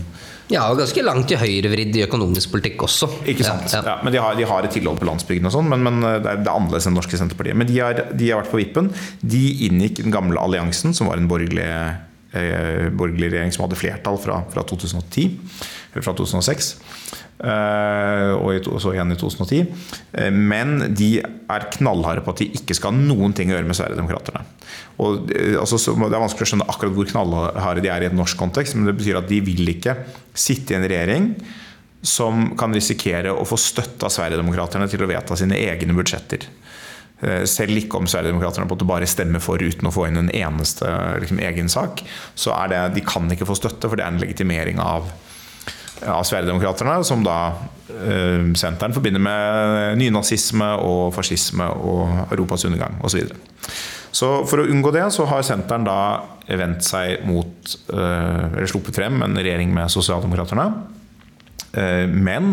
ja, 0.51 0.65
og 0.67 0.81
ganske 0.81 1.03
langt 1.05 1.29
til 1.31 1.39
høyrevridd 1.39 1.95
i 1.95 2.03
økonomisk 2.03 2.51
politikk 2.51 2.83
også. 2.87 3.07
Ikke 3.31 3.45
sant. 3.47 3.69
Ja, 3.71 3.79
ja. 3.79 3.93
Ja, 3.93 3.95
men 4.03 4.13
de 4.13 4.19
har, 4.19 4.35
de 4.35 4.47
har, 4.47 4.67
et 4.67 4.73
tilhold 4.75 4.99
på 4.99 5.07
landsbygden 5.07 5.47
og 5.47 5.55
sånn, 5.55 5.69
men, 5.71 5.83
men, 5.85 6.01
det 6.03 6.27
er 6.33 6.41
annerledes 6.51 6.89
enn 6.89 6.97
norske 6.97 7.19
Senterpartiet. 7.19 7.57
Men 7.59 7.69
de 7.69 7.77
har, 7.79 8.01
de 8.11 8.29
har, 8.29 8.41
vært 8.41 8.51
på 8.51 8.59
vippen. 8.59 8.91
De 9.23 9.41
inngikk 9.69 10.01
den 10.03 10.13
gamle 10.13 10.41
alliansen, 10.41 10.95
som 10.97 11.07
var 11.07 11.21
en 11.21 11.29
borgerlig, 11.31 11.67
eh, 12.35 12.89
borgerlig 12.91 13.31
regjering 13.31 13.55
som 13.55 13.65
hadde 13.67 13.79
flertall 13.79 14.19
fra, 14.21 14.41
fra 14.51 14.65
2010, 14.67 15.29
eller 15.93 16.07
fra 16.07 16.15
2006. 16.19 16.73
Uh, 17.41 18.35
og 18.37 18.77
så 18.83 18.91
igjen 18.93 19.15
i 19.15 19.17
2010. 19.17 19.63
Uh, 20.13 20.27
men 20.29 20.93
de 20.93 21.15
er 21.23 21.65
knallharde 21.73 22.21
på 22.21 22.35
at 22.35 22.43
de 22.43 22.51
ikke 22.59 22.75
skal 22.77 22.93
ha 22.93 22.99
noen 22.99 23.33
ting 23.33 23.49
å 23.49 23.55
gjøre 23.55 23.65
med 23.65 23.79
Sverigedemokraterna. 23.79 24.43
Og, 25.01 25.31
uh, 25.31 25.55
altså, 25.63 25.79
det 25.81 26.11
er 26.11 26.21
vanskelig 26.21 26.45
å 26.45 26.51
skjønne 26.51 26.69
akkurat 26.69 26.93
hvor 26.99 27.09
knallharde 27.09 27.81
de 27.81 27.89
er 27.89 28.05
i 28.05 28.11
et 28.11 28.17
norsk 28.17 28.37
kontekst, 28.37 28.77
men 28.77 28.85
det 28.91 28.93
betyr 28.99 29.23
at 29.23 29.31
de 29.31 29.41
vil 29.47 29.73
ikke 29.73 29.97
sitte 30.37 30.75
i 30.75 30.77
en 30.77 30.85
regjering 30.85 31.31
som 32.01 32.51
kan 32.57 32.73
risikere 32.73 33.33
å 33.33 33.45
få 33.45 33.57
støtte 33.61 34.07
av 34.07 34.13
Sverigedemokraterna 34.13 34.89
til 34.89 35.03
å 35.05 35.09
vedta 35.09 35.37
sine 35.37 35.57
egne 35.57 35.97
budsjetter. 35.97 36.45
Eh, 37.21 37.43
selv 37.45 37.77
ikke 37.77 37.99
om 37.99 38.07
Sverigedemokraterna 38.09 38.65
måtte 38.69 38.87
bare 38.89 39.09
stemmer 39.09 39.43
for 39.43 39.61
uten 39.61 39.87
å 39.87 39.93
få 39.93 40.07
inn 40.09 40.17
en 40.23 40.31
eneste 40.33 40.89
liksom, 41.21 41.41
egen 41.45 41.69
sak, 41.69 42.01
så 42.33 42.55
er 42.57 42.71
det, 42.73 42.81
de 42.97 43.05
kan 43.05 43.29
ikke 43.29 43.45
få 43.49 43.57
støtte, 43.59 43.85
for 43.85 43.99
det 43.99 44.07
er 44.07 44.15
en 44.15 44.21
legitimering 44.23 44.81
av, 44.81 45.11
av 46.07 46.23
Sverigedemokraterna, 46.27 46.99
som 47.07 47.25
da 47.25 47.37
eh, 47.89 48.43
senteren 48.57 48.95
forbinder 48.95 49.23
med 49.23 49.99
nynazisme 50.01 50.73
og 50.85 51.11
fascisme 51.15 51.67
og 51.77 52.31
Europas 52.31 52.65
undergang 52.69 52.97
osv. 53.05 53.27
Så, 53.27 53.75
så 54.21 54.31
for 54.49 54.63
å 54.63 54.69
unngå 54.69 54.93
det, 54.95 55.05
så 55.15 55.27
har 55.29 55.45
senteren 55.47 55.85
da 55.87 55.99
vendt 56.47 56.83
seg 56.83 57.25
mot, 57.27 57.75
eh, 57.93 58.47
eller 58.49 58.71
sluppet 58.71 58.97
frem 58.97 59.21
en 59.23 59.39
regjering 59.39 59.71
med 59.75 59.93
Sosialdemokraterne 59.93 60.71
Eh, 61.71 62.07
men, 62.07 62.49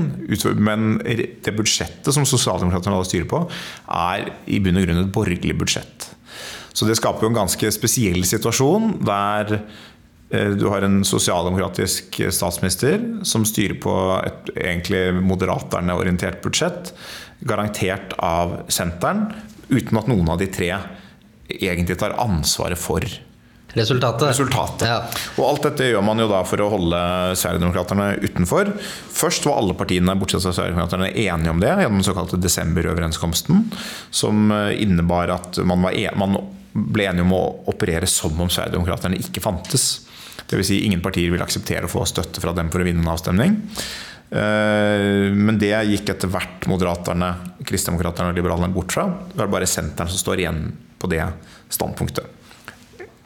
men, 0.62 0.86
det 1.02 1.54
budsjettet 1.56 2.14
som 2.14 2.26
Sosialdemokraterne 2.28 3.00
styrer 3.06 3.26
på, 3.30 3.42
er 3.90 4.30
i 4.46 4.60
bunn 4.62 4.78
og 4.78 4.86
grunn 4.86 5.02
et 5.02 5.12
borgerlig 5.14 5.56
budsjett. 5.58 6.12
Så 6.70 6.86
det 6.86 6.98
skaper 7.00 7.26
jo 7.26 7.32
en 7.32 7.40
ganske 7.40 7.72
spesiell 7.74 8.22
situasjon 8.28 9.00
der 9.02 9.56
du 10.28 10.66
har 10.68 10.84
en 10.84 10.98
sosialdemokratisk 11.08 12.18
statsminister 12.34 13.00
som 13.24 13.46
styrer 13.48 13.78
på 13.80 13.94
et 14.20 14.50
egentlig 14.54 15.22
moderaterne 15.24 15.96
orientert 15.96 16.42
budsjett, 16.44 16.92
garantert 17.48 18.12
av 18.18 18.58
senteren, 18.68 19.30
uten 19.72 20.00
at 20.00 20.10
noen 20.10 20.28
av 20.28 20.42
de 20.42 20.50
tre 20.52 20.68
egentlig 21.48 21.96
tar 22.02 22.18
ansvaret 22.20 22.76
for 22.76 23.08
Resultatet. 23.72 24.28
Resultatet. 24.28 24.88
Ja. 24.88 25.02
Og 25.36 25.44
alt 25.44 25.66
dette 25.66 25.90
gjør 25.90 26.04
man 26.04 26.20
jo 26.22 26.28
da 26.30 26.40
for 26.48 26.60
å 26.64 26.70
holde 26.72 27.00
Sverigedemokraterna 27.36 28.14
utenfor. 28.22 28.70
Først 29.12 29.44
var 29.44 29.60
alle 29.60 29.76
partiene 29.76 30.14
bortsett 30.18 30.46
fra 30.46 30.54
Sverigedemokraterna 30.56 31.10
enige 31.12 31.52
om 31.52 31.60
det 31.60 31.74
gjennom 31.74 32.00
den 32.00 32.06
såkalte 32.06 32.40
desemberoverenskomsten, 32.40 33.66
som 34.10 34.48
eh, 34.54 34.72
innebar 34.82 35.34
at 35.36 35.60
man, 35.68 35.84
en, 35.92 36.18
man, 36.18 36.38
ble 36.72 37.08
enige 37.10 37.26
om 37.26 37.36
å 37.36 37.44
operere 37.68 38.08
som 38.08 38.40
om 38.40 38.48
Sverigedemokraterna 38.48 39.20
ikke 39.20 39.44
fantes. 39.44 40.07
Dvs. 40.48 40.70
Si 40.70 40.82
ingen 40.86 41.04
partier 41.04 41.32
vil 41.32 41.44
akseptere 41.44 41.88
å 41.88 41.92
få 41.92 42.06
støtte 42.08 42.42
fra 42.42 42.54
dem 42.56 42.72
for 42.72 42.82
å 42.82 42.88
vinne 42.88 43.04
en 43.04 43.12
avstemning. 43.12 43.58
Eh, 44.28 45.28
men 45.34 45.60
det 45.60 45.74
gikk 45.92 46.14
etter 46.14 46.32
hvert 46.32 46.66
Moderaterne, 46.70 47.34
Kristdemokraterne 47.68 48.32
og 48.32 48.40
Liberalerne 48.40 48.74
bort 48.74 48.96
fra. 48.96 49.06
Det 49.32 49.44
er 49.44 49.52
bare 49.52 49.68
Senteren 49.68 50.12
som 50.12 50.24
står 50.24 50.44
igjen 50.44 50.66
på 50.98 51.10
det 51.12 51.22
standpunktet 51.72 52.34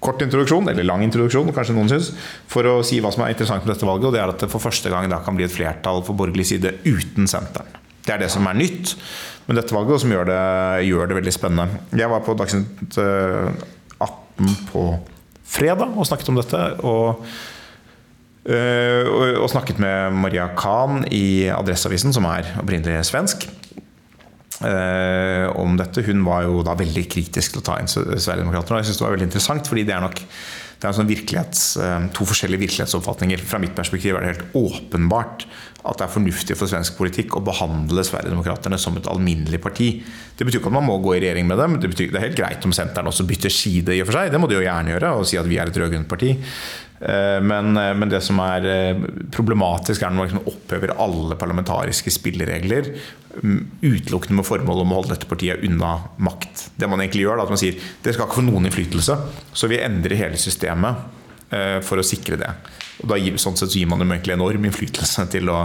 kort 0.03 0.23
introduksjon, 0.23 0.67
eller 0.69 0.87
lang 0.87 1.05
introduksjon, 1.07 1.53
kanskje 1.55 1.77
noen 1.77 1.91
syns, 1.93 2.11
for 2.51 2.67
å 2.67 2.75
si 2.87 2.99
hva 3.03 3.13
som 3.15 3.23
er 3.23 3.37
interessant 3.37 3.63
med 3.63 3.71
dette 3.75 3.87
valget. 3.87 4.09
Og 4.09 4.17
det 4.17 4.23
er 4.23 4.33
at 4.33 4.43
det 4.43 4.51
for 4.51 4.63
første 4.63 4.91
gang 4.91 5.07
da 5.11 5.21
kan 5.23 5.39
bli 5.39 5.47
et 5.47 5.55
flertall 5.55 6.03
for 6.07 6.19
borgerlig 6.19 6.49
side 6.51 6.75
uten 6.83 7.31
senteren. 7.31 7.79
Det 8.03 8.17
er 8.17 8.25
det 8.25 8.33
som 8.35 8.49
er 8.51 8.59
nytt 8.59 8.97
med 9.47 9.61
dette 9.61 9.75
valget, 9.75 9.95
og 9.95 10.03
som 10.03 10.15
gjør 10.15 10.27
det, 10.33 10.43
gjør 10.89 11.11
det 11.11 11.19
veldig 11.21 11.35
spennende. 11.37 11.83
Jeg 11.95 12.11
var 12.11 12.25
på 12.27 12.35
Dagsnytt 12.39 12.99
18 12.99 14.03
eh, 14.03 14.57
på 14.73 14.87
fredag 15.53 15.97
og 15.97 16.09
snakket 16.09 16.31
om 16.33 16.39
dette. 16.41 16.61
Og, 16.89 17.27
eh, 18.49 19.09
og 19.39 19.51
snakket 19.53 19.83
med 19.83 20.17
Maria 20.25 20.49
Khan 20.59 21.05
i 21.13 21.49
Adresseavisen, 21.53 22.15
som 22.15 22.27
er 22.31 22.49
opprinnelig 22.63 23.05
svensk 23.11 23.47
eh, 24.65 25.47
om 25.59 25.77
dette. 25.81 26.05
Hun 26.09 26.25
var 26.27 26.49
jo 26.49 26.65
da 26.67 26.77
veldig 26.79 27.07
kritisk 27.13 27.55
til 27.55 27.63
å 27.63 27.69
ta 27.71 27.79
inn 27.81 27.91
Sverigedemokraterna. 27.91 28.79
Og 28.79 28.83
jeg 28.83 28.91
synes 28.91 29.03
det 29.03 29.09
var 29.09 29.17
veldig 29.17 29.31
interessant, 29.31 29.71
fordi 29.71 29.87
det 29.89 29.97
er 29.97 30.05
nok 30.07 30.25
det 30.83 30.89
er 30.91 30.97
sånn 30.97 31.11
eh, 31.13 32.07
to 32.11 32.25
forskjellige 32.27 32.65
virkelighetsoppfatninger. 32.65 33.43
Fra 33.47 33.61
mitt 33.63 33.77
perspektiv 33.77 34.17
er 34.17 34.25
det 34.25 34.33
helt 34.33 34.57
åpenbart 34.59 35.47
at 35.83 35.99
det 35.99 36.07
er 36.07 36.11
fornuftig 36.11 36.57
for 36.59 36.71
svensk 36.71 36.97
politikk 36.99 37.37
å 37.39 37.43
behandle 37.47 38.03
Sverigedemokraterna 38.07 38.79
som 38.79 38.99
et 38.99 39.07
alminnelig 39.11 39.61
parti. 39.63 39.93
Det 40.35 40.47
betyr 40.47 40.59
ikke 40.59 40.73
at 40.73 40.77
man 40.79 40.89
må 40.89 40.99
gå 41.03 41.17
i 41.17 41.21
regjering 41.23 41.47
med 41.47 41.59
dem. 41.63 41.79
Det, 41.83 41.91
betyr, 41.93 42.11
det 42.11 42.19
er 42.19 42.27
helt 42.29 42.39
greit 42.39 42.67
om 42.67 42.75
Senteren 42.75 43.11
også 43.11 43.27
bytter 43.29 43.55
side, 43.55 43.95
i 43.95 44.03
og 44.03 44.11
for 44.11 44.19
seg. 44.19 44.33
Det 44.35 44.43
må 44.43 44.51
de 44.51 44.59
jo 44.59 44.65
gjerne 44.67 44.95
gjøre, 44.95 45.15
og 45.19 45.29
si 45.31 45.39
at 45.39 45.51
vi 45.51 45.59
er 45.63 45.71
et 45.71 45.79
rød-grønt 45.83 46.11
parti. 46.11 46.35
Eh, 47.03 47.41
men, 47.43 47.77
eh, 47.77 47.95
men, 47.95 48.11
det 48.11 48.21
som 48.23 48.39
er 48.45 48.67
eh, 48.69 49.01
problematisk, 49.35 50.03
er 50.03 50.13
når 50.13 50.21
man 50.21 50.29
liksom 50.29 50.53
opphever 50.53 50.95
alle 51.03 51.39
parlamentariske 51.39 52.13
spilleregler 52.15 52.93
mm, 53.43 53.59
utelukkende 53.81 54.39
med 54.39 54.47
formål 54.47 54.85
om 54.85 54.95
å 54.95 55.01
holde 55.01 55.17
dette 55.17 55.31
partiet 55.31 55.65
unna 55.67 55.97
makt. 56.23 56.69
Det 56.79 56.91
man 56.91 57.03
egentlig 57.03 57.27
gjør, 57.27 57.41
er 57.41 57.47
at 57.47 57.55
man 57.55 57.63
sier 57.63 57.81
det 58.05 58.15
skal 58.15 58.29
ikke 58.29 58.39
få 58.39 58.47
noen 58.47 58.71
innflytelse, 58.71 59.19
så 59.51 59.71
vi 59.73 59.83
endrer 59.83 60.21
hele 60.21 60.39
systemet 60.39 61.19
for 61.85 62.01
å 62.01 62.05
sikre 62.07 62.39
det. 62.41 62.49
Og 63.03 63.09
da 63.11 63.19
gir, 63.19 63.35
sånn 63.41 63.57
sett 63.59 63.73
så 63.73 63.81
gir 63.81 63.89
man 63.91 64.03
dem 64.03 64.13
egentlig 64.15 64.37
enorm 64.37 64.67
innflytelse 64.69 65.25
til 65.33 65.51
å 65.51 65.59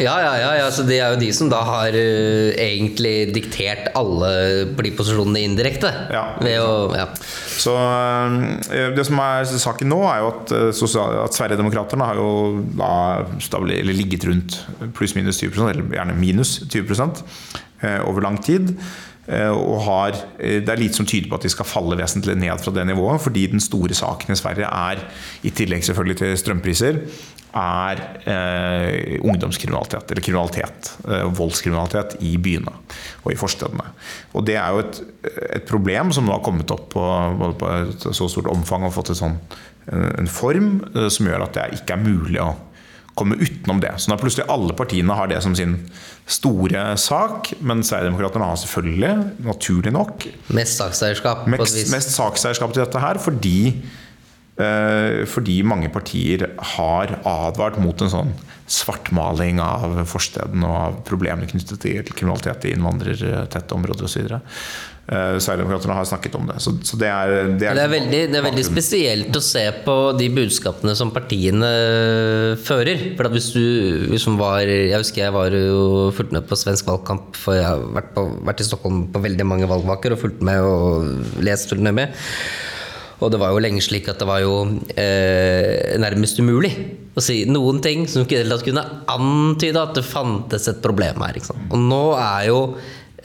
Ja, 0.00 0.14
ja, 0.24 0.32
ja. 0.40 0.50
ja 0.62 0.68
så 0.72 0.84
det 0.88 1.00
er 1.02 1.12
jo 1.12 1.20
de 1.20 1.28
som 1.36 1.50
da 1.52 1.60
har 1.66 1.96
uh, 1.96 2.48
egentlig 2.54 3.30
diktert 3.34 3.90
alle 3.98 4.30
posisjonene 4.78 5.42
indirekte. 5.44 5.90
Ja. 6.14 6.24
Å, 6.40 6.70
ja. 6.96 7.06
Så 7.58 7.74
uh, 7.76 8.94
det 8.96 9.04
som 9.08 9.20
er 9.24 9.48
saken 9.50 9.92
nå, 9.92 10.00
er 10.08 10.22
jo 10.22 10.30
at, 10.32 10.54
uh, 10.54 11.24
at 11.26 11.36
Sverigedemokraterna 11.36 12.12
har 12.12 12.22
jo 12.22 12.30
da 12.78 13.62
ligget 13.68 14.28
rundt 14.30 14.60
pluss-minus 14.96 15.42
20% 15.44 15.74
eller 15.74 15.98
gjerne 15.98 16.16
minus 16.18 16.58
20% 16.64 17.24
over 18.08 18.24
lang 18.24 18.40
tid. 18.42 18.72
Eh, 19.28 19.52
og 19.52 19.82
har, 19.84 20.16
eh, 20.40 20.60
det 20.64 20.72
er 20.72 20.80
lite 20.80 20.96
som 20.96 21.06
tyder 21.06 21.28
på 21.28 21.36
at 21.36 21.44
de 21.44 21.52
skal 21.52 21.68
falle 21.68 21.98
vesentlig 22.00 22.36
ned 22.40 22.62
fra 22.62 22.72
det 22.72 22.86
nivået, 22.88 23.20
fordi 23.20 23.46
den 23.52 23.60
store 23.60 23.94
saken 23.94 24.32
i 24.32 24.38
Sverige 24.40 24.68
er, 24.68 25.02
i 25.44 25.50
tillegg 25.50 25.84
selvfølgelig 25.84 26.16
til 26.22 26.38
strømpriser, 26.40 27.00
er 27.58 28.00
eh, 28.28 29.18
ungdomskriminalitet, 29.24 30.10
eller 30.10 30.24
kriminalitet, 30.24 30.92
eh, 31.08 31.24
voldskriminalitet 31.36 32.16
i 32.24 32.36
byene 32.36 32.72
og 33.24 33.32
i 33.32 33.36
forstedene. 33.40 33.84
Og 34.32 34.46
det 34.46 34.56
er 34.56 34.68
jo 34.72 34.84
et, 34.84 35.00
et 35.56 35.68
problem 35.68 36.12
som 36.12 36.24
nå 36.24 36.32
har 36.32 36.44
kommet 36.44 36.70
opp 36.72 36.88
på, 36.92 37.04
på 37.60 37.72
et 37.72 38.08
så 38.12 38.28
stort 38.28 38.48
omfang 38.52 38.84
og 38.84 38.94
fått 38.96 39.16
sånt, 39.16 39.58
en 39.88 40.28
form 40.28 40.82
som 41.08 41.24
gjør 41.24 41.46
at 41.46 41.54
det 41.56 41.78
ikke 41.78 41.94
er 41.94 42.02
mulig 42.04 42.40
å 42.44 42.50
komme 43.18 43.38
utenom 43.40 43.80
det. 43.82 43.92
Så 43.98 44.12
når 44.12 44.20
plutselig 44.22 44.48
alle 44.52 44.74
partiene 44.78 45.16
har 45.18 45.30
det 45.30 45.40
som 45.44 45.54
sin 45.58 45.76
store 46.28 46.84
sak, 47.00 47.52
men 47.60 47.84
Sverigedemokraterna 47.86 48.50
har 48.50 48.60
selvfølgelig, 48.62 49.12
naturlig 49.46 49.94
nok 49.94 50.28
Mest 50.54 50.80
sakseierskap? 50.80 51.46
Mest, 51.50 51.80
mest 51.92 52.14
sakseierskap 52.14 52.74
til 52.74 52.84
dette 52.84 53.02
her, 53.02 53.20
fordi, 53.22 53.58
eh, 54.60 55.24
fordi 55.28 55.62
mange 55.62 55.90
partier 55.92 56.50
har 56.76 57.18
advart 57.24 57.80
mot 57.82 58.04
en 58.04 58.14
sånn 58.14 58.36
svartmaling 58.68 59.62
av 59.64 60.02
forstedene 60.08 60.68
og 60.68 60.76
av 60.78 60.98
problemene 61.08 61.48
knyttet 61.48 61.80
til 61.80 62.12
kriminalitet 62.12 62.68
i 62.68 62.74
innvandrertette 62.76 63.76
områder 63.76 64.08
osv. 64.08 64.28
Uh, 64.28 64.40
Sverigedemokraterna 65.08 65.94
har 65.96 66.04
snakket 66.04 66.34
om 66.36 66.44
det. 66.50 66.58
Så, 66.60 66.74
så 66.84 66.98
det, 67.00 67.08
er, 67.08 67.30
det, 67.56 67.70
er, 67.70 67.78
det, 67.78 67.84
er 67.86 67.92
veldig, 67.94 68.20
det, 68.28 68.36
er, 68.36 68.44
veldig, 68.44 68.64
spesielt 68.66 69.38
å 69.38 69.40
se 69.40 69.62
på 69.86 69.96
de 70.18 70.28
budskapene 70.36 70.92
som 70.98 71.12
partiene 71.14 71.70
fører. 72.60 73.06
For 73.16 73.32
hvis 73.32 73.48
du 73.56 73.64
liksom 74.12 74.36
var 74.40 74.68
Jeg 74.68 75.00
husker 75.00 75.24
jeg 75.24 75.36
var 75.36 75.56
jo 75.56 76.10
fulgt 76.16 76.34
med 76.36 76.44
på 76.48 76.58
svensk 76.60 76.90
valgkamp, 76.92 77.32
for 77.40 77.56
jeg 77.56 77.64
har 77.64 77.86
vært, 77.96 78.12
på, 78.16 78.26
vært 78.50 78.60
i 78.60 78.68
Stockholm 78.68 79.06
på 79.14 79.24
veldig 79.24 79.48
mange 79.48 79.70
valgvaker 79.70 80.12
og 80.12 80.20
fulgt 80.26 80.44
med 80.44 80.68
og 80.68 81.40
lest 81.46 81.72
fulgt 81.72 81.88
med. 81.88 82.12
Og 83.18 83.32
det 83.32 83.40
var 83.40 83.50
jo 83.50 83.62
lenge 83.62 83.82
slik 83.82 84.06
at 84.12 84.20
det 84.20 84.28
var 84.28 84.44
jo 84.44 84.60
eh, 84.94 85.96
nærmest 85.98 86.38
umulig 86.38 86.70
å 87.18 87.22
si 87.24 87.40
noen 87.50 87.80
ting 87.82 88.04
som 88.10 88.22
ikke 88.22 88.44
kunne 88.62 88.84
antyde 89.10 89.80
at 89.82 89.96
det 89.96 90.04
fantes 90.06 90.68
et 90.70 90.78
problem 90.84 91.24
her. 91.24 91.40
Og 91.72 91.80
nå 91.82 92.04
er 92.14 92.46
jo 92.52 92.60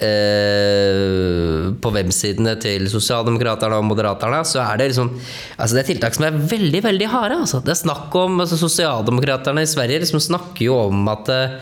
eh, 0.02 1.70
på 1.84 1.94
websidene 1.94 2.56
til 2.62 2.88
Sosialdemokraterne 2.92 3.78
og 3.80 3.88
Moderaterne, 3.90 4.42
så 4.48 4.64
er 4.66 4.82
det 4.82 4.92
liksom 4.92 5.14
altså 5.14 5.76
Det 5.76 5.84
er 5.84 5.92
tiltak 5.92 6.18
som 6.18 6.28
er 6.28 6.42
veldig 6.56 6.84
veldig 6.86 7.12
harde. 7.14 7.40
Altså. 7.46 7.62
Det 7.64 7.76
er 7.76 7.82
snakk 7.84 8.16
om 8.20 8.44
altså 8.44 8.60
Sosialdemokraterne 8.62 9.64
i 9.66 9.70
Sverige 9.70 10.04
liksom 10.04 10.22
snakker 10.24 10.68
jo 10.70 10.80
om 10.88 11.08
at 11.14 11.32
eh, 11.34 11.58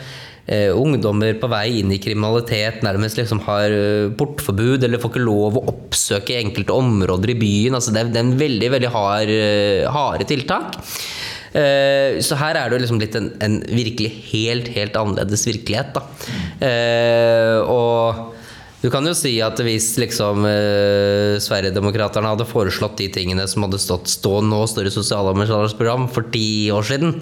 eh, 0.45 0.69
ungdommer 0.75 1.37
på 1.39 1.49
vei 1.51 1.65
inn 1.81 1.91
i 1.93 1.99
kriminalitet 2.01 2.81
nærmest 2.85 3.19
liksom 3.19 3.41
har 3.47 3.73
eh, 3.75 4.11
portforbud 4.17 4.83
eller 4.85 5.01
får 5.01 5.13
ikke 5.13 5.25
lov 5.25 5.59
å 5.59 5.65
oppsøke 5.73 6.39
enkelte 6.39 6.75
områder 6.75 7.33
i 7.33 7.39
byen. 7.41 7.77
Altså 7.77 7.93
det, 7.93 8.05
er, 8.05 8.13
det 8.13 8.21
er 8.21 8.27
en 8.27 8.39
veldig 8.39 8.71
veldig 8.77 8.93
hard, 8.95 9.35
eh, 9.35 9.89
harde 9.91 10.29
tiltak. 10.29 10.79
Eh, 11.51 12.19
så 12.23 12.37
her 12.39 12.55
er 12.55 12.71
det 12.71 12.81
liksom 12.83 12.99
blitt 13.01 13.17
en, 13.19 13.31
en, 13.43 13.57
virkelig 13.67 14.11
helt, 14.31 14.69
helt 14.75 14.95
annerledes 14.99 15.43
virkelighet. 15.49 15.97
Da. 15.97 16.05
Eh, 16.67 17.57
og 17.65 18.37
du 18.81 18.87
kan 18.89 19.05
jo 19.05 19.13
si 19.13 19.35
at 19.45 19.59
hvis 19.61 19.91
liksom 20.01 20.45
eh, 20.49 21.35
Sverigedemokraterna 21.43 22.33
hadde 22.33 22.47
foreslått 22.49 22.97
de 23.01 23.11
tingene 23.13 23.45
som 23.49 23.67
hadde 23.67 23.81
stått 23.81 24.09
stå 24.09 24.39
nå 24.47 24.63
står 24.69 24.89
i 24.89 24.93
sosialdemokraternes 24.95 25.75
for 26.15 26.31
ti 26.33 26.71
år 26.73 26.87
siden, 26.87 27.19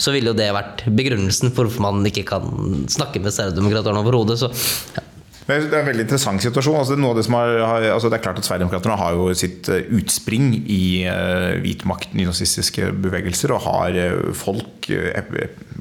så 0.00 0.14
ville 0.16 0.32
jo 0.32 0.38
det 0.38 0.48
vært 0.56 0.86
begrunnelsen 0.88 1.52
for 1.52 1.68
hvorfor 1.68 1.86
man 1.86 2.08
ikke 2.10 2.26
kan 2.32 2.86
snakke 2.90 3.22
med 3.22 3.36
Sverigedemokraterna 3.36 4.02
overhodet. 4.02 4.40
Så 4.42 4.50
ja. 4.96 5.04
Det 5.46 5.54
er 5.54 5.76
en 5.78 5.86
veldig 5.86 6.02
interessant 6.02 6.42
situasjon. 6.42 6.80
Altså, 6.80 6.96
har, 7.30 7.84
altså, 7.92 8.08
det 8.10 8.18
er 8.18 8.22
klart 8.24 8.40
at 8.40 8.48
Sverigedemokraterna 8.48 8.96
har 8.98 9.14
jo 9.14 9.28
sitt 9.38 9.68
eh, 9.70 9.86
utspring 9.94 10.48
i 10.58 11.06
uh, 11.06 11.54
hvit 11.62 11.84
makt, 11.86 12.16
nynazistiske 12.18 12.88
bevegelser, 13.04 13.54
og 13.54 13.62
har 13.68 13.94
uh, 13.94 14.32
folk 14.34 14.88
uh, 14.90 15.36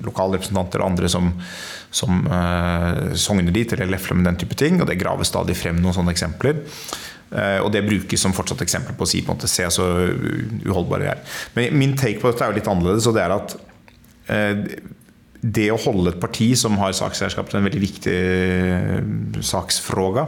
lokalrepresentanter 0.05 0.83
og 0.83 0.91
andre 0.91 1.09
som, 1.09 1.31
som 1.89 2.21
uh, 2.29 3.15
sogner 3.17 3.49
dit 3.55 3.73
eller 3.73 3.89
lefler 3.89 4.19
med 4.19 4.29
den 4.29 4.37
type 4.43 4.57
ting. 4.59 4.77
Og 4.83 4.89
det 4.91 4.99
graves 5.01 5.33
stadig 5.33 5.57
frem 5.57 5.81
noen 5.81 5.97
sånne 5.97 6.13
eksempler. 6.13 6.61
Og 7.35 7.71
det 7.73 7.81
brukes 7.83 8.21
som 8.21 8.35
fortsatt 8.37 8.61
eksempel 8.63 8.93
på 8.95 9.03
å 9.03 9.09
si 9.09 9.19
på 9.25 9.33
en 9.33 9.35
måte, 9.35 9.49
se 9.49 9.65
så 9.73 9.83
uholdbare 10.61 11.01
vi 11.01 11.09
er. 11.09 11.23
Men 11.57 11.79
min 11.81 11.95
take 11.97 12.21
på 12.21 12.29
dette 12.29 12.45
er 12.45 12.53
jo 12.53 12.59
litt 12.61 12.69
annerledes, 12.69 13.07
og 13.09 13.17
det 13.17 13.23
er 13.25 13.33
at 13.33 13.55
det 15.45 15.67
å 15.69 15.77
holde 15.77 16.13
et 16.13 16.21
parti 16.21 16.47
som 16.57 16.77
har 16.79 16.95
sakseierskap 16.97 17.51
til 17.51 17.59
en 17.59 17.67
veldig 17.67 17.81
viktig 17.83 19.41
saksfråga 19.45 20.25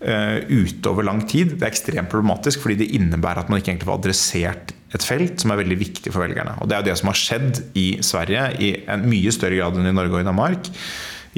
ute 0.00 0.90
over 0.90 1.06
lang 1.06 1.20
tid, 1.30 1.54
det 1.56 1.66
er 1.66 1.70
ekstremt 1.72 2.10
problematisk 2.10 2.64
fordi 2.64 2.80
det 2.82 2.90
innebærer 2.98 3.44
at 3.44 3.52
man 3.52 3.60
ikke 3.60 3.72
egentlig 3.74 3.90
får 3.90 4.00
adressert 4.00 4.74
et 4.96 5.04
felt 5.04 5.42
som 5.42 5.52
er 5.52 5.60
veldig 5.60 5.76
viktig 5.78 6.12
for 6.14 6.24
velgerne. 6.24 6.56
Og 6.62 6.68
Det 6.68 6.76
er 6.76 6.82
jo 6.82 6.88
det 6.88 6.98
som 7.00 7.10
har 7.10 7.20
skjedd 7.20 7.60
i 7.78 7.88
Sverige 8.04 8.44
i 8.64 8.70
en 8.88 9.04
mye 9.08 9.34
større 9.34 9.60
grad 9.60 9.76
enn 9.76 9.90
i 9.90 9.94
Norge 9.94 10.16
og 10.16 10.24
i 10.24 10.28
Danmark 10.28 10.70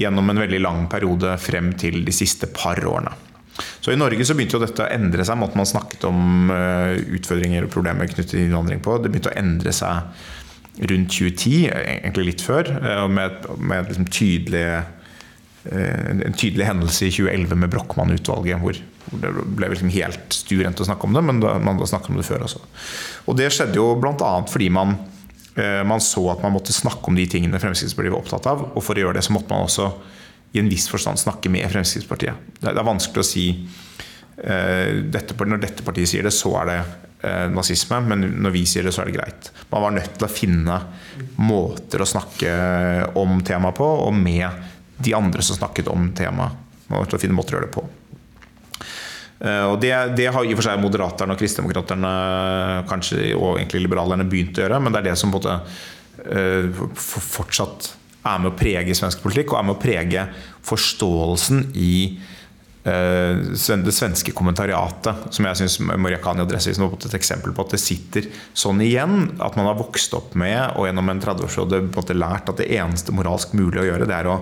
gjennom 0.01 0.31
en 0.31 0.45
veldig 0.45 0.61
lang 0.63 0.87
periode 0.93 1.35
frem 1.43 1.73
til 1.79 2.05
de 2.07 2.15
siste 2.15 2.49
par 2.55 2.79
årene. 2.87 3.13
Så 3.81 3.93
I 3.93 3.99
Norge 3.99 4.25
så 4.25 4.37
begynte 4.37 4.57
jo 4.57 4.63
dette 4.63 4.85
å 4.85 4.93
endre 4.93 5.25
seg. 5.27 5.37
Måten 5.41 5.61
man 5.61 5.69
snakket 5.69 6.07
om 6.09 6.53
uh, 6.53 6.95
utfordringer 7.17 7.67
og 7.67 7.73
problemer 7.75 8.09
knyttet 8.09 8.33
til 8.33 8.47
innvandring 8.47 8.81
på. 8.85 8.97
Det 9.01 9.11
begynte 9.11 9.33
å 9.33 9.41
endre 9.41 9.75
seg 9.77 10.23
rundt 10.79 11.13
2010, 11.13 11.69
egentlig 11.73 12.27
litt 12.31 12.45
før, 12.45 12.71
uh, 12.81 13.07
med, 13.11 13.45
med 13.59 13.91
liksom 13.91 14.07
tydelig, 14.13 14.65
uh, 15.67 16.11
en 16.13 16.37
tydelig 16.39 16.69
hendelse 16.69 17.09
i 17.09 17.13
2011 17.15 17.59
med 17.59 17.73
Brochmann-utvalget, 17.75 18.63
hvor 18.63 18.79
det 19.11 19.33
ble 19.57 19.71
liksom 19.73 19.91
helt 19.91 20.35
stuerent 20.35 20.81
å 20.81 20.87
snakke 20.87 21.09
om 21.09 21.17
det, 21.17 21.23
men 21.27 21.41
man 21.43 21.75
hadde 21.75 21.89
snakket 21.91 22.13
om 22.13 22.21
det 22.21 22.27
før 22.29 22.45
også. 22.47 22.63
Og 23.27 23.39
det 23.39 23.49
skjedde 23.55 23.81
jo 23.81 23.95
bl.a. 23.99 24.31
fordi 24.47 24.69
man, 24.71 24.95
eh, 25.59 25.81
man, 25.89 26.03
så 26.05 26.29
at 26.31 26.45
man 26.45 26.55
måtte 26.55 26.77
snakke 26.77 27.11
om 27.11 27.19
de 27.19 27.27
tingene 27.31 27.59
Fremskrittspartiet 27.59 28.15
var 28.15 28.23
opptatt 28.23 28.47
av. 28.53 28.69
Og 28.71 28.85
for 28.87 28.95
å 28.95 29.03
gjøre 29.03 29.19
det 29.19 29.25
så 29.27 29.35
måtte 29.35 29.51
man 29.51 29.67
også 29.67 29.89
i 30.55 30.63
en 30.63 30.71
viss 30.71 30.87
forstand 30.93 31.19
snakke 31.19 31.51
med 31.51 31.67
Fremskrittspartiet. 31.73 32.55
Det 32.61 32.71
er 32.71 32.87
vanskelig 32.87 33.25
å 33.25 33.31
si 33.31 33.47
dette, 34.41 35.35
Når 35.37 35.59
dette 35.61 35.85
partiet 35.85 36.09
sier 36.09 36.25
det, 36.25 36.31
så 36.33 36.55
er 36.63 36.69
det 36.71 36.79
uh, 37.25 37.47
nazisme. 37.53 38.01
Men 38.11 38.27
når 38.43 38.55
vi 38.55 38.65
sier 38.69 38.87
det, 38.87 38.95
så 38.97 39.05
er 39.05 39.11
det 39.11 39.19
greit. 39.19 39.53
Man 39.71 39.87
var 39.87 39.97
nødt 39.97 40.19
til 40.19 40.27
å 40.27 40.33
finne 40.33 40.81
måter 41.41 42.03
å 42.03 42.09
snakke 42.09 42.53
om 43.21 43.41
temaet 43.47 43.79
på, 43.79 43.89
og 44.09 44.17
med 44.17 44.69
de 45.01 45.15
andre 45.17 45.45
som 45.45 45.57
snakket 45.57 45.89
om 45.93 46.11
temaet. 46.17 46.69
Man 46.89 46.99
var 46.99 47.07
nødt 47.07 47.15
til 47.15 47.21
å 47.21 47.25
finne 47.25 47.39
måter 47.39 47.57
å 47.57 47.61
gjøre 47.61 47.71
det 47.71 47.77
på. 47.77 47.87
Eh, 49.41 49.65
og 49.71 49.79
det, 49.81 49.93
det, 50.19 50.29
har 50.35 50.45
i 50.45 50.53
og 50.53 50.59
for 50.59 50.69
seg 50.69 50.83
Moderaterne 50.83 51.37
og 51.37 51.41
Kristdemokraterne 51.41 52.11
kanskje, 52.91 53.31
og 53.39 53.57
egentlig 53.57 53.87
liberalerne 53.87 54.27
begynt 54.29 54.59
å 54.59 54.67
gjøre, 54.67 54.83
men 54.85 54.93
det 54.93 55.01
er 55.01 55.09
det 55.11 55.17
som 55.21 55.33
på 55.33 55.41
en 55.41 55.47
måte 55.47 55.55
eh, 56.35 56.83
fortsatt 56.99 57.95
er 58.21 58.43
med 58.43 58.51
å 58.51 58.59
prege 58.59 58.97
svensk 58.97 59.23
politikk, 59.25 59.55
og 59.55 59.63
er 59.63 59.69
med 59.71 59.79
å 59.79 59.81
prege 59.81 60.27
forståelsen 60.69 61.71
i 61.73 61.95
eh, 62.11 62.30
det 62.83 63.93
svenske 63.93 64.33
kommentariatet, 64.33 65.27
som 65.35 65.45
jeg 65.45 65.59
syns 65.61 65.75
Moriakani 65.85 66.41
Adresseavisen 66.47 66.87
var 66.87 66.95
et 66.97 67.17
eksempel 67.19 67.53
på 67.53 67.67
at 67.67 67.75
det 67.75 67.81
sitter 67.83 68.29
sånn 68.57 68.81
igjen. 68.81 69.37
At 69.39 69.59
man 69.59 69.69
har 69.69 69.77
vokst 69.77 70.15
opp 70.17 70.35
med 70.39 70.79
og 70.79 70.89
gjennom 70.89 71.13
en 71.13 71.21
30-årsperiode 71.21 72.17
lært 72.17 72.49
at 72.49 72.63
det 72.63 72.71
eneste 72.79 73.13
moralsk 73.13 73.53
mulig 73.53 73.83
å 73.83 73.89
gjøre, 73.91 74.09
det 74.09 74.17
er 74.17 74.31
å 74.33 74.41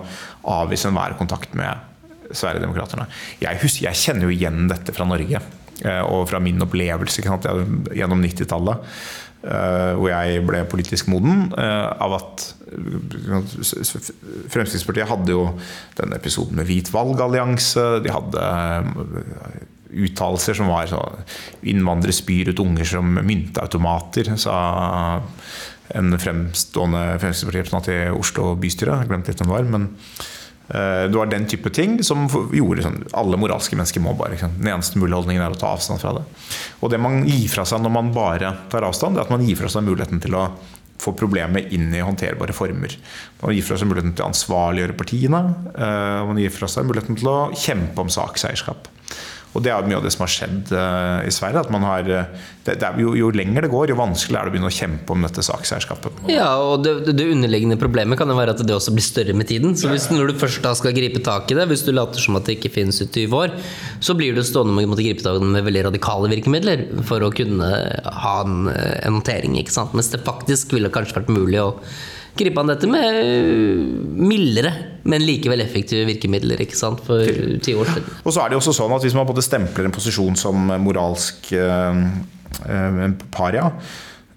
avvise 0.55 0.87
enhver 0.87 1.17
kontakt 1.19 1.55
med 1.59 1.87
Sverigedemokraterna. 2.29 3.09
Jeg, 3.41 3.59
jeg 3.83 3.97
kjenner 3.97 4.27
jo 4.29 4.35
igjen 4.35 4.69
dette 4.69 4.93
fra 4.95 5.07
Norge 5.09 5.41
eh, 5.41 5.68
og 5.85 6.25
fra 6.27 6.41
min 6.43 6.59
opplevelse 6.65 7.23
gjennom 7.23 8.23
90-tallet. 8.23 8.89
Eh, 9.39 9.93
hvor 9.95 10.09
jeg 10.11 10.41
ble 10.43 10.65
politisk 10.67 11.07
moden 11.07 11.45
eh, 11.55 11.85
av 12.03 12.11
at 12.17 12.41
Fremskrittspartiet 14.51 15.07
hadde 15.07 15.31
jo 15.31 15.45
den 15.95 16.11
episoden 16.17 16.59
med 16.59 16.67
Hvit 16.67 16.91
valgallianse. 16.91 17.85
De 18.03 18.11
hadde 18.11 18.41
uttalelser 19.89 20.59
som 20.59 20.67
var 20.67 20.91
så 20.91 20.99
Innvandrere 21.71 22.17
spyr 22.17 22.51
ut 22.51 22.59
unger 22.65 22.91
som 22.91 23.15
mynteautomater, 23.15 24.33
sa 24.35 24.57
en 25.95 26.19
fremstående 26.19 27.05
Fremskrittspartirepresentant 27.23 27.89
i 27.95 27.97
Oslo 28.11 28.57
bystyre. 28.59 28.99
Jeg 28.99 29.13
glemte 29.13 29.31
litt 29.31 29.39
hvem 29.39 29.53
det 29.53 29.55
var. 29.55 29.71
men 29.71 29.87
Eh, 30.69 31.03
det 31.09 31.17
var 31.17 31.29
den 31.31 31.47
type 31.49 31.71
ting 31.73 31.97
som 32.05 32.27
gjorde 32.53 32.83
sånn 32.85 32.99
Alle 33.17 33.39
moralske 33.41 33.73
mennesker 33.73 34.03
må 34.05 34.11
bare 34.17 34.37
Den 34.37 34.67
eneste 34.69 34.99
mulige 35.01 35.17
holdningen 35.17 35.41
er 35.41 35.55
å 35.55 35.57
ta 35.57 35.71
avstand 35.73 36.01
fra 36.03 36.13
det. 36.19 36.25
Og 36.83 36.93
det 36.93 36.99
man 37.01 37.23
gir 37.25 37.47
fra 37.49 37.65
seg 37.65 37.81
når 37.81 37.95
man 37.95 38.11
bare 38.13 38.53
tar 38.69 38.85
avstand, 38.85 39.17
det 39.17 39.23
er 39.23 39.29
at 39.29 39.33
man 39.33 39.45
gir 39.47 39.57
fra 39.57 39.71
seg 39.71 39.87
muligheten 39.87 40.21
til 40.21 40.37
å 40.37 40.49
få 40.99 41.13
problemet 41.15 41.71
inn 41.75 41.93
i 41.95 42.03
håndterbare 42.03 42.53
former. 42.53 42.93
Man 43.41 43.55
gir 43.55 43.65
fra 43.65 43.79
seg 43.79 43.87
muligheten 43.89 44.13
til 44.17 44.25
å 44.25 44.29
ansvarliggjøre 44.29 44.97
partiene. 44.99 45.41
Eh, 45.73 46.21
man 46.29 46.41
gir 46.41 46.53
fra 46.53 46.69
seg 46.71 46.87
muligheten 46.87 47.17
til 47.19 47.31
å 47.31 47.37
kjempe 47.55 48.03
om 48.03 48.11
sakseierskap. 48.13 48.89
Og 49.57 49.63
det 49.65 49.71
er 49.73 49.85
mye 49.87 49.97
av 49.97 50.05
det 50.05 50.11
som 50.13 50.23
har 50.25 50.31
skjedd 50.31 50.71
uh, 50.75 51.25
i 51.25 51.31
Sverige. 51.33 51.63
at 51.63 51.71
man 51.73 51.85
har, 51.87 52.03
det, 52.05 52.19
det, 52.67 52.75
er, 52.85 52.99
jo, 53.01 53.15
jo, 53.17 53.31
lenger 53.33 53.65
det 53.65 53.71
går, 53.73 53.89
jo 53.89 53.97
vanskeligere 53.97 54.43
er 54.43 54.45
det 54.45 54.51
å 54.51 54.55
begynne 54.55 54.69
å 54.69 54.75
kjempe 54.75 55.15
om 55.15 55.25
dette 55.25 55.45
sakseierskapet. 55.45 56.19
Ja, 56.29 56.51
og 56.61 56.83
det, 56.85 56.93
det, 57.09 57.25
underliggende 57.33 57.79
problemet 57.81 58.19
kan 58.19 58.29
jo 58.29 58.37
være 58.37 58.53
at 58.53 58.61
det 58.61 58.75
også 58.75 58.93
blir 58.93 59.05
større 59.05 59.33
med 59.37 59.49
tiden. 59.49 59.73
Så 59.79 59.89
hvis 59.89 60.09
Når 60.13 60.31
du 60.31 60.43
først 60.43 60.61
da 60.65 60.75
skal 60.77 60.93
gripe 60.93 61.23
tak 61.25 61.49
i 61.49 61.57
det, 61.57 61.65
hvis 61.71 61.85
du 61.87 61.91
later 61.95 62.21
som 62.21 62.37
at 62.37 62.45
det 62.45 62.59
ikke 62.59 62.73
finnes 62.77 63.01
i 63.01 63.09
20 63.09 63.39
år, 63.39 63.57
så 64.05 64.13
blir 64.17 64.37
du 64.37 64.43
stående 64.45 64.75
med 64.77 64.93
å 64.93 64.99
gripe 64.99 65.25
tak 65.25 65.39
i 65.39 65.41
det 65.41 65.53
med 65.57 65.65
veldig 65.65 65.87
radikale 65.89 66.29
virkemidler 66.35 66.85
for 67.09 67.25
å 67.25 67.33
kunne 67.33 67.73
ha 68.05 68.37
en, 68.45 68.69
en 68.69 69.17
håndtering. 69.17 69.57
ikke 69.57 69.73
sant? 69.73 69.97
Mens 69.97 70.13
det 70.13 70.21
faktisk 70.27 70.77
ville 70.77 70.93
kanskje 70.93 71.21
vært 71.21 71.33
mulig 71.33 71.61
å 71.63 71.73
gripe 72.37 72.61
an 72.61 72.71
dette 72.71 72.87
med 72.89 73.19
mildere, 74.19 74.73
men 75.09 75.23
likevel 75.25 75.63
effektive 75.63 76.07
virkemidler 76.09 76.61
ikke 76.63 76.77
sant, 76.77 77.01
for 77.05 77.23
ti 77.63 77.75
år 77.77 77.89
siden. 77.89 78.17
Og 78.23 78.35
så 78.35 78.43
er 78.43 78.51
det 78.51 78.59
også 78.59 78.75
sånn 78.75 78.95
at 78.95 79.05
Hvis 79.05 79.15
man 79.17 79.27
både 79.29 79.45
stempler 79.45 79.87
en 79.87 79.95
posisjon 79.95 80.37
som 80.39 80.69
moralsk 80.83 81.51
eh, 81.57 82.03
eh, 82.65 83.05
paria, 83.33 83.69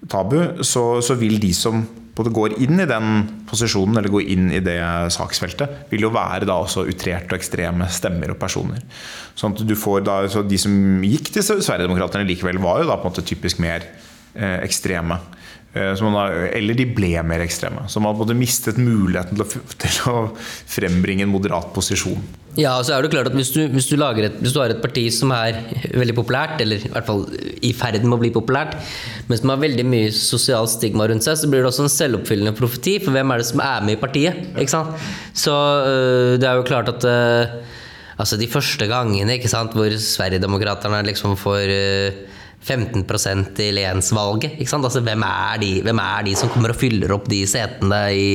tabu, 0.09 0.39
så, 0.63 1.01
så, 1.03 1.17
vil 1.19 1.37
de 1.39 1.53
som 1.55 1.83
både 2.13 2.33
går 2.33 2.57
inn 2.61 2.81
i 2.83 2.89
den 2.89 3.23
posisjonen 3.49 3.97
eller 3.97 4.11
går 4.13 4.27
inn 4.35 4.51
i 4.53 4.61
det 4.63 4.77
saksfeltet, 5.15 5.87
vil 5.89 6.05
jo 6.05 6.13
være 6.13 6.45
da 6.49 6.59
også 6.61 6.85
utrerte 6.89 7.33
og 7.33 7.39
ekstreme 7.39 7.87
stemmer 7.89 8.35
og 8.35 8.39
personer. 8.41 8.83
Sånn 9.39 9.55
at 9.55 9.63
du 9.65 9.73
får 9.79 10.03
da, 10.05 10.19
så 10.29 10.43
De 10.45 10.59
som 10.61 10.73
gikk 11.01 11.31
til 11.33 11.45
Sverigedemokraterna 11.45 12.27
likevel, 12.27 12.61
var 12.61 12.83
jo 12.83 12.89
da 12.91 12.99
på 12.99 13.07
en 13.07 13.15
måte 13.15 13.25
typisk 13.25 13.63
mer 13.63 13.87
eh, 14.35 14.59
ekstreme. 14.61 15.17
Eh, 15.73 15.97
har, 15.97 16.35
eller 16.53 16.77
de 16.77 16.85
ble 16.85 17.15
mer 17.25 17.41
ekstreme. 17.41 17.87
Så 17.89 18.01
man 18.03 18.13
hadde 18.19 18.35
mistet 18.37 18.77
muligheten 18.77 19.39
til 19.39 19.41
å, 19.41 19.61
til 19.81 19.99
å, 20.11 20.17
frembringe 20.69 21.25
en 21.25 21.31
moderat 21.33 21.71
posisjon. 21.73 22.21
Ja, 22.53 22.75
så 22.85 22.93
er 22.93 23.01
det 23.01 23.09
klart 23.09 23.31
at 23.31 23.33
hvis 23.33 23.49
du, 23.55 23.63
hvis, 23.73 23.87
du 23.89 23.97
et, 23.97 24.35
hvis 24.37 24.53
du, 24.53 24.59
har 24.61 24.69
et 24.69 24.83
parti 24.83 25.07
som 25.09 25.31
er 25.33 25.57
veldig 25.89 26.13
populært, 26.19 26.61
eller 26.61 26.83
i 26.85 26.91
hvert 26.93 27.07
fall 27.07 27.23
i 27.65 27.71
ferd 27.73 28.05
med 28.05 28.19
å 28.19 28.21
bli 28.21 28.29
populært, 28.35 28.75
men 29.25 29.39
som 29.39 29.49
har 29.49 29.63
veldig 29.63 29.85
mye 29.89 30.11
sosialt 30.13 30.69
stigma 30.75 31.07
rundt 31.09 31.25
seg, 31.25 31.39
så 31.41 31.49
blir 31.49 31.65
det 31.65 31.71
også 31.71 31.87
en 31.87 31.95
selvoppfyllende 31.95 32.53
profeti. 32.59 32.99
For 33.01 33.15
hvem 33.15 33.33
er 33.33 33.41
det 33.41 33.49
som 33.49 33.63
er 33.65 33.87
med 33.87 33.97
i 33.97 34.01
partiet? 34.03 34.43
Ikke 34.53 34.75
sant? 34.75 34.93
Så 35.33 35.55
øh, 35.87 36.35
det 36.37 36.45
er 36.45 36.61
jo 36.61 36.69
klart 36.69 36.93
at 36.93 37.09
øh, 37.09 37.57
altså 38.21 38.37
de 38.37 38.51
første 38.51 38.85
gangene 38.91 39.39
ikke 39.39 39.49
sant, 39.49 39.73
hvor 39.73 39.89
Sverigedemokraterna 39.89 41.01
liksom 41.09 41.33
får 41.41 41.73
øh, 41.79 42.21
15% 42.63 43.59
i 43.59 43.69
lensvalget. 43.75 44.55
Altså, 44.63 45.01
hvem, 45.03 45.25
er 45.27 45.59
de, 45.61 45.71
hvem 45.83 45.99
er 45.99 46.27
de 46.27 46.35
som 46.39 46.51
kommer 46.53 46.73
og 46.73 46.79
fyller 46.79 47.11
opp 47.15 47.27
de 47.31 47.41
setene 47.49 47.99
i, 48.15 48.29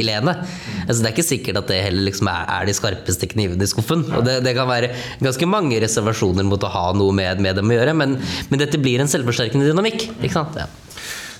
i 0.00 0.06
lenet? 0.06 0.44
Altså, 0.86 1.00
det 1.00 1.10
er 1.10 1.14
ikke 1.14 1.26
sikkert 1.26 1.60
at 1.60 1.70
det 1.72 1.82
heller 1.84 2.08
liksom 2.08 2.30
er, 2.32 2.48
er, 2.56 2.68
de 2.68 2.76
skarpeste 2.76 3.28
knivene 3.32 3.66
i 3.66 3.70
skuffen. 3.70 4.06
Og 4.16 4.24
det, 4.26 4.40
det, 4.46 4.56
kan 4.56 4.70
være 4.70 4.92
ganske 5.20 5.50
mange 5.50 5.80
reservasjoner 5.82 6.46
mot 6.48 6.64
å 6.64 6.72
ha 6.72 6.88
noe 6.96 7.14
med, 7.16 7.42
med 7.44 7.60
dem 7.60 7.70
å 7.70 7.78
gjøre, 7.78 7.96
men, 7.98 8.16
men 8.50 8.62
dette 8.62 8.80
blir 8.80 9.02
en 9.04 9.12
selvforsterkende 9.12 9.68
dynamikk. 9.68 10.08
Ikke 10.22 10.36
sant? 10.38 10.56
Ja. 10.58 10.70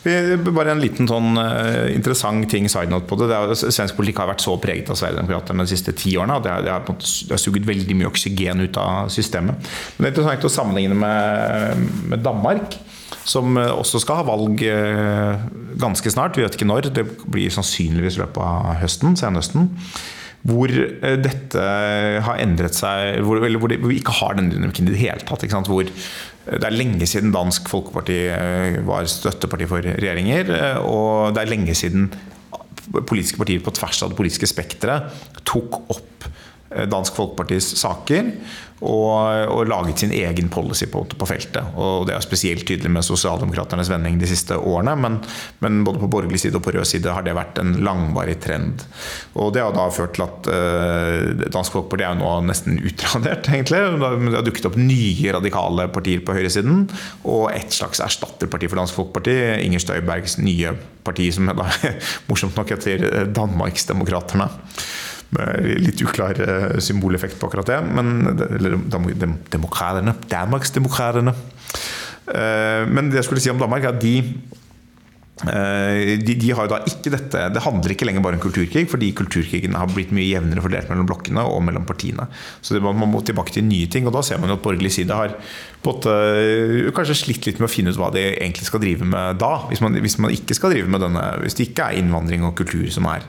Bare 0.07 0.71
en 0.73 0.83
liten 0.83 1.09
sånn 1.11 1.35
uh, 1.39 1.87
interessant 1.91 2.47
ting 2.51 2.69
side 2.71 2.93
note 2.93 3.09
på 3.11 3.19
det. 3.19 3.31
det 3.31 3.39
er, 3.39 3.73
svensk 3.75 3.97
politikk 3.99 4.23
har 4.23 4.31
vært 4.31 4.45
så 4.45 4.55
preget 4.63 4.91
av 4.93 4.99
Sverigedemokraterna 5.01 5.67
de 5.67 5.73
siste 5.73 5.95
ti 5.99 6.15
årene. 6.19 6.39
Det 6.45 6.53
har, 6.53 6.67
det, 6.67 6.75
har, 6.75 6.85
det 6.87 7.35
har 7.35 7.43
suget 7.43 7.67
veldig 7.67 7.97
mye 7.99 8.11
oksygen 8.11 8.63
ut 8.63 8.79
av 8.81 9.11
systemet. 9.13 9.71
Men 9.97 10.07
det 10.07 10.11
er 10.11 10.15
interessant 10.15 10.47
å 10.47 10.53
sammenligne 10.59 10.99
med, 10.99 11.89
med 12.13 12.23
Danmark. 12.27 12.79
Som 13.27 13.57
eh, 13.59 13.73
også 13.73 13.99
skal 14.03 14.21
ha 14.21 14.27
valg 14.29 14.63
uh, 14.63 15.47
ganske 15.83 16.13
snart. 16.15 16.39
Vi 16.39 16.45
vet 16.47 16.59
ikke 16.59 16.69
når. 16.71 16.93
Det 16.95 17.07
blir 17.27 17.51
sannsynligvis 17.55 18.21
i 18.21 18.23
løpet 18.23 18.43
av 18.43 18.77
høsten, 18.85 19.19
senhøsten 19.19 19.73
hvor 20.47 20.71
dette 20.71 21.63
har 22.23 22.39
endret 22.39 22.77
seg 22.77 23.17
hvor, 23.27 23.41
hvor 23.43 23.73
vi 23.73 23.97
ikke 23.99 24.15
har 24.21 24.37
den 24.39 24.53
dynamikken 24.53 24.87
i 24.87 24.93
det 24.93 25.01
hele 25.01 25.25
tatt. 25.27 25.43
Hvor 25.67 25.89
det 26.47 26.63
er 26.63 26.75
lenge 26.75 27.07
siden 27.11 27.33
Dansk 27.35 27.67
Folkeparti 27.71 28.17
eh, 28.31 28.79
var 28.87 29.09
støtteparti 29.11 29.67
for 29.71 29.87
regjeringer. 29.87 30.53
Eh, 30.55 30.79
og 30.79 31.35
det 31.35 31.43
er 31.43 31.51
lenge 31.51 31.75
siden 31.75 32.11
politiske 32.97 33.41
partier 33.41 33.63
på 33.65 33.75
tvers 33.75 34.05
av 34.05 34.13
det 34.13 34.19
politiske 34.21 34.47
spekteret 34.47 35.11
tok 35.49 35.81
opp 35.91 36.29
Dansk 36.71 37.15
Folkepartis 37.15 37.69
saker 37.79 38.33
og, 38.85 39.49
og 39.49 39.69
laget 39.71 40.03
sin 40.03 40.13
egen 40.13 40.51
policy 40.53 40.85
på, 40.93 41.05
på, 41.09 41.29
feltet. 41.29 41.65
Og 41.81 42.07
det 42.09 42.17
er 42.17 42.25
spesielt 42.25 42.67
tydelig 42.69 42.91
med 42.93 43.07
Sosialdemokraternes 43.07 43.89
vending 43.89 44.19
de 44.21 44.29
siste 44.29 44.59
årene, 44.59 44.93
men, 45.01 45.19
men, 45.65 45.79
både 45.87 46.03
på 46.03 46.11
borgerlig 46.13 46.43
side 46.43 46.59
og 46.59 46.65
på 46.67 46.75
rød 46.77 46.85
side 46.89 47.13
har 47.13 47.25
det 47.25 47.37
vært 47.37 47.61
en 47.63 47.73
langvarig 47.87 48.37
trend. 48.45 48.85
Og 49.35 49.55
det 49.57 49.65
har 49.65 49.73
da 49.77 49.87
ført 49.95 50.17
til 50.19 50.27
at 50.27 50.51
eh, 50.53 51.47
Dansk 51.55 51.77
Folkeparti 51.79 52.05
er 52.05 52.13
jo 52.13 52.21
nå 52.21 52.35
nesten 52.51 52.77
utradert, 52.83 53.49
egentlig. 53.49 53.81
Det 53.97 54.37
har 54.37 54.47
dukket 54.51 54.69
opp 54.69 54.79
nye 54.81 55.33
radikale 55.39 55.89
partier 55.95 56.21
på 56.27 56.37
høyresiden, 56.37 56.85
og 57.25 57.49
et 57.55 57.73
slags 57.73 58.03
erstatterparti 58.05 58.69
for 58.69 58.83
Dansk 58.83 59.01
Folkeparti, 59.01 59.39
Inger 59.65 59.87
Støybergs 59.87 60.37
nye 60.43 60.77
parti, 61.07 61.31
som 61.33 61.49
da 61.49 61.71
morsomt 62.29 62.57
nok 62.59 62.77
heter 62.77 63.31
Danmarksdemokraterne. 63.33 64.51
Litt 65.35 66.01
uklar 66.07 66.39
eh, 66.41 66.77
symboleffekt 66.81 67.41
på 67.41 67.49
akkurat 67.49 67.73
det. 67.73 67.81
Men, 67.91 68.37
eller 68.47 68.79
demokratene. 69.53 70.15
Danmarksdemokratene. 70.31 71.35
Eh, 72.27 72.85
men 72.91 73.11
det 73.11 73.21
jeg 73.21 73.29
skulle 73.29 73.43
si 73.43 73.53
om 73.53 73.61
Danmark, 73.61 73.85
er 73.85 73.95
at 73.95 74.03
de 74.03 74.15
eh, 75.47 76.15
de, 76.23 76.35
de, 76.39 76.53
har 76.55 76.67
jo 76.67 76.73
da 76.73 76.79
ikke 76.89 77.13
dette 77.13 77.43
Det 77.53 77.63
handler 77.63 77.93
ikke 77.93 78.09
lenger 78.09 78.25
bare 78.25 78.39
om 78.39 78.43
kulturkrig, 78.43 78.87
fordi 78.91 79.13
kulturkrigen 79.19 79.77
har 79.79 79.91
blitt 79.93 80.15
mye 80.15 80.31
jevnere 80.31 80.63
fordelt 80.65 80.91
mellom 80.91 81.11
blokkene 81.11 81.45
og 81.47 81.63
mellom 81.67 81.87
partiene. 81.89 82.29
Så 82.63 82.77
det, 82.77 82.85
man 82.87 83.11
må 83.11 83.23
tilbake 83.27 83.55
til 83.55 83.67
nye 83.67 83.91
ting, 83.93 84.07
og 84.07 84.15
da 84.17 84.23
ser 84.27 84.41
man 84.43 84.51
jo 84.53 84.59
at 84.61 84.65
borgerlig 84.65 84.95
side 84.95 85.15
har 85.15 85.35
måte, 85.87 86.15
kanskje 86.95 87.19
slitt 87.19 87.47
litt 87.47 87.61
med 87.61 87.69
å 87.69 87.75
finne 87.75 87.93
ut 87.93 87.99
hva 88.01 88.15
de 88.15 88.25
egentlig 88.31 88.67
skal 88.67 88.83
drive 88.83 89.07
med 89.07 89.43
da. 89.43 89.53
Hvis 89.71 89.83
man, 89.85 89.99
hvis 90.03 90.19
man 90.23 90.35
ikke 90.35 90.57
skal 90.59 90.75
drive 90.75 90.91
med 90.91 91.03
denne 91.03 91.27
Hvis 91.43 91.59
det 91.59 91.69
ikke 91.69 91.91
er 91.91 92.01
innvandring 92.01 92.47
og 92.47 92.57
kultur 92.59 92.87
som 92.95 93.07
er 93.11 93.27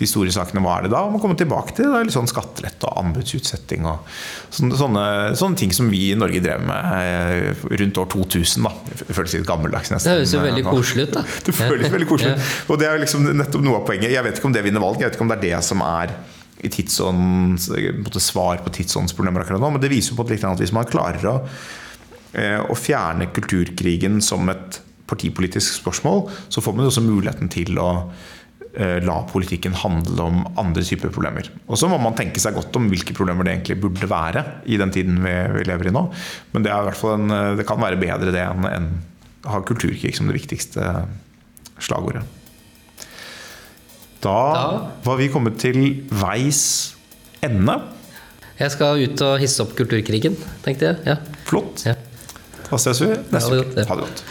de 0.00 0.08
store 0.08 0.32
sakene, 0.32 0.62
hva 0.64 0.78
er 0.78 0.86
det 0.86 0.92
da? 0.94 1.02
Man 1.12 1.20
kommer 1.20 1.36
tilbake 1.36 1.74
til 1.76 1.90
det, 1.92 2.00
litt 2.06 2.14
sånn 2.14 2.28
skattelette 2.30 2.88
og 2.88 3.02
anbudsutsetting 3.02 3.84
og 3.88 4.06
sånne, 4.48 4.78
sånne, 4.80 5.04
sånne, 5.36 5.60
ting 5.60 5.74
som 5.76 5.90
vi 5.92 6.06
i 6.14 6.16
Norge 6.18 6.40
drev 6.44 6.64
med 6.64 6.88
eh, 6.96 7.66
rundt 7.82 8.00
år 8.00 8.08
2000. 8.16 8.64
da. 8.64 8.72
Det 9.02 9.16
føles 9.16 9.36
litt 9.36 9.48
gammeldags 9.48 9.92
nesten. 9.92 10.08
Det 10.08 10.22
høres 10.22 10.34
jo 10.36 10.42
veldig 10.46 10.64
koselig 10.70 11.06
ut, 11.08 11.14
da. 11.18 11.24
Det 11.50 11.56
føles 11.58 11.92
veldig 11.92 12.08
koselig 12.08 12.32
ja. 12.32 12.48
Og 12.72 12.80
det 12.80 12.88
er 12.88 13.04
liksom 13.04 13.28
nettopp 13.28 13.66
noe 13.66 13.82
av 13.82 13.86
poenget. 13.90 14.14
Jeg 14.14 14.24
vet 14.24 14.40
ikke 14.40 14.48
om 14.48 14.56
det 14.56 14.64
vinner 14.64 14.84
valg, 14.86 15.02
jeg 15.02 15.10
vet 15.10 15.20
ikke 15.20 15.26
om 15.28 15.34
det 15.34 15.38
er 15.40 15.46
det 15.50 15.62
som 15.68 15.84
er 15.84 16.16
i 16.60 16.72
tidsånd, 16.72 17.60
svar 18.20 18.64
på 18.64 18.72
tidsåndsproblemer 18.76 19.44
akkurat 19.44 19.62
nå, 19.62 19.72
men 19.76 19.84
det 19.84 19.92
viser 19.92 20.16
på 20.16 20.28
litt 20.28 20.44
at 20.44 20.60
hvis 20.60 20.74
man 20.76 20.88
klarer 20.88 21.28
å, 21.28 21.38
eh, 22.36 22.58
å 22.60 22.76
fjerne 22.76 23.30
kulturkrigen 23.36 24.20
som 24.24 24.48
et 24.52 24.80
partipolitisk 25.10 25.80
spørsmål, 25.80 26.28
så 26.52 26.62
får 26.62 26.76
man 26.76 26.88
også 26.88 27.02
muligheten 27.04 27.48
til 27.52 27.80
å 27.80 27.90
Eh, 28.00 28.39
la 29.02 29.16
politikken 29.26 29.74
handle 29.74 30.22
om 30.22 30.42
andre 30.60 30.82
typer 30.86 31.10
problemer. 31.10 31.48
Og 31.66 31.78
så 31.80 31.88
må 31.90 31.98
man 31.98 32.14
tenke 32.18 32.40
seg 32.42 32.54
godt 32.54 32.76
om 32.78 32.86
hvilke 32.92 33.14
problemer 33.16 33.46
det 33.46 33.56
egentlig 33.56 33.80
burde 33.82 34.10
være 34.10 34.44
i 34.70 34.78
den 34.80 34.92
tiden 34.94 35.18
vi, 35.24 35.34
vi 35.56 35.64
lever 35.66 35.90
i 35.90 35.94
nå. 35.94 36.04
Men 36.54 36.66
det, 36.66 36.74
en, 36.74 37.30
eh, 37.34 37.54
det, 37.58 37.66
kan 37.68 37.82
være 37.82 37.98
bedre 38.00 38.34
det 38.34 38.44
enn, 38.44 38.68
enn 38.70 38.90
å 39.46 39.56
ha 39.56 39.62
kulturkrig 39.66 40.14
som 40.16 40.30
det 40.30 40.36
viktigste 40.38 40.86
slagordet. 41.80 42.22
Da, 44.20 44.36
da 44.54 44.64
var 45.06 45.16
vi 45.18 45.30
kommet 45.32 45.56
til 45.62 45.80
veis 46.12 46.62
ende. 47.44 47.78
Jeg 48.60 48.74
skal 48.74 49.00
ut 49.00 49.22
og 49.24 49.38
hisse 49.40 49.64
opp 49.64 49.72
kulturkrigen, 49.78 50.36
tenkte 50.66 50.90
jeg. 50.90 51.00
Ja. 51.08 51.16
Flott. 51.48 51.86
Ja. 51.88 51.96
Da 52.68 52.78
ses 52.78 53.00
vi 53.02 53.08
neste 53.32 53.64
uke. 53.64 53.88
Ha 53.88 53.96
det 53.96 54.04
godt. 54.04 54.22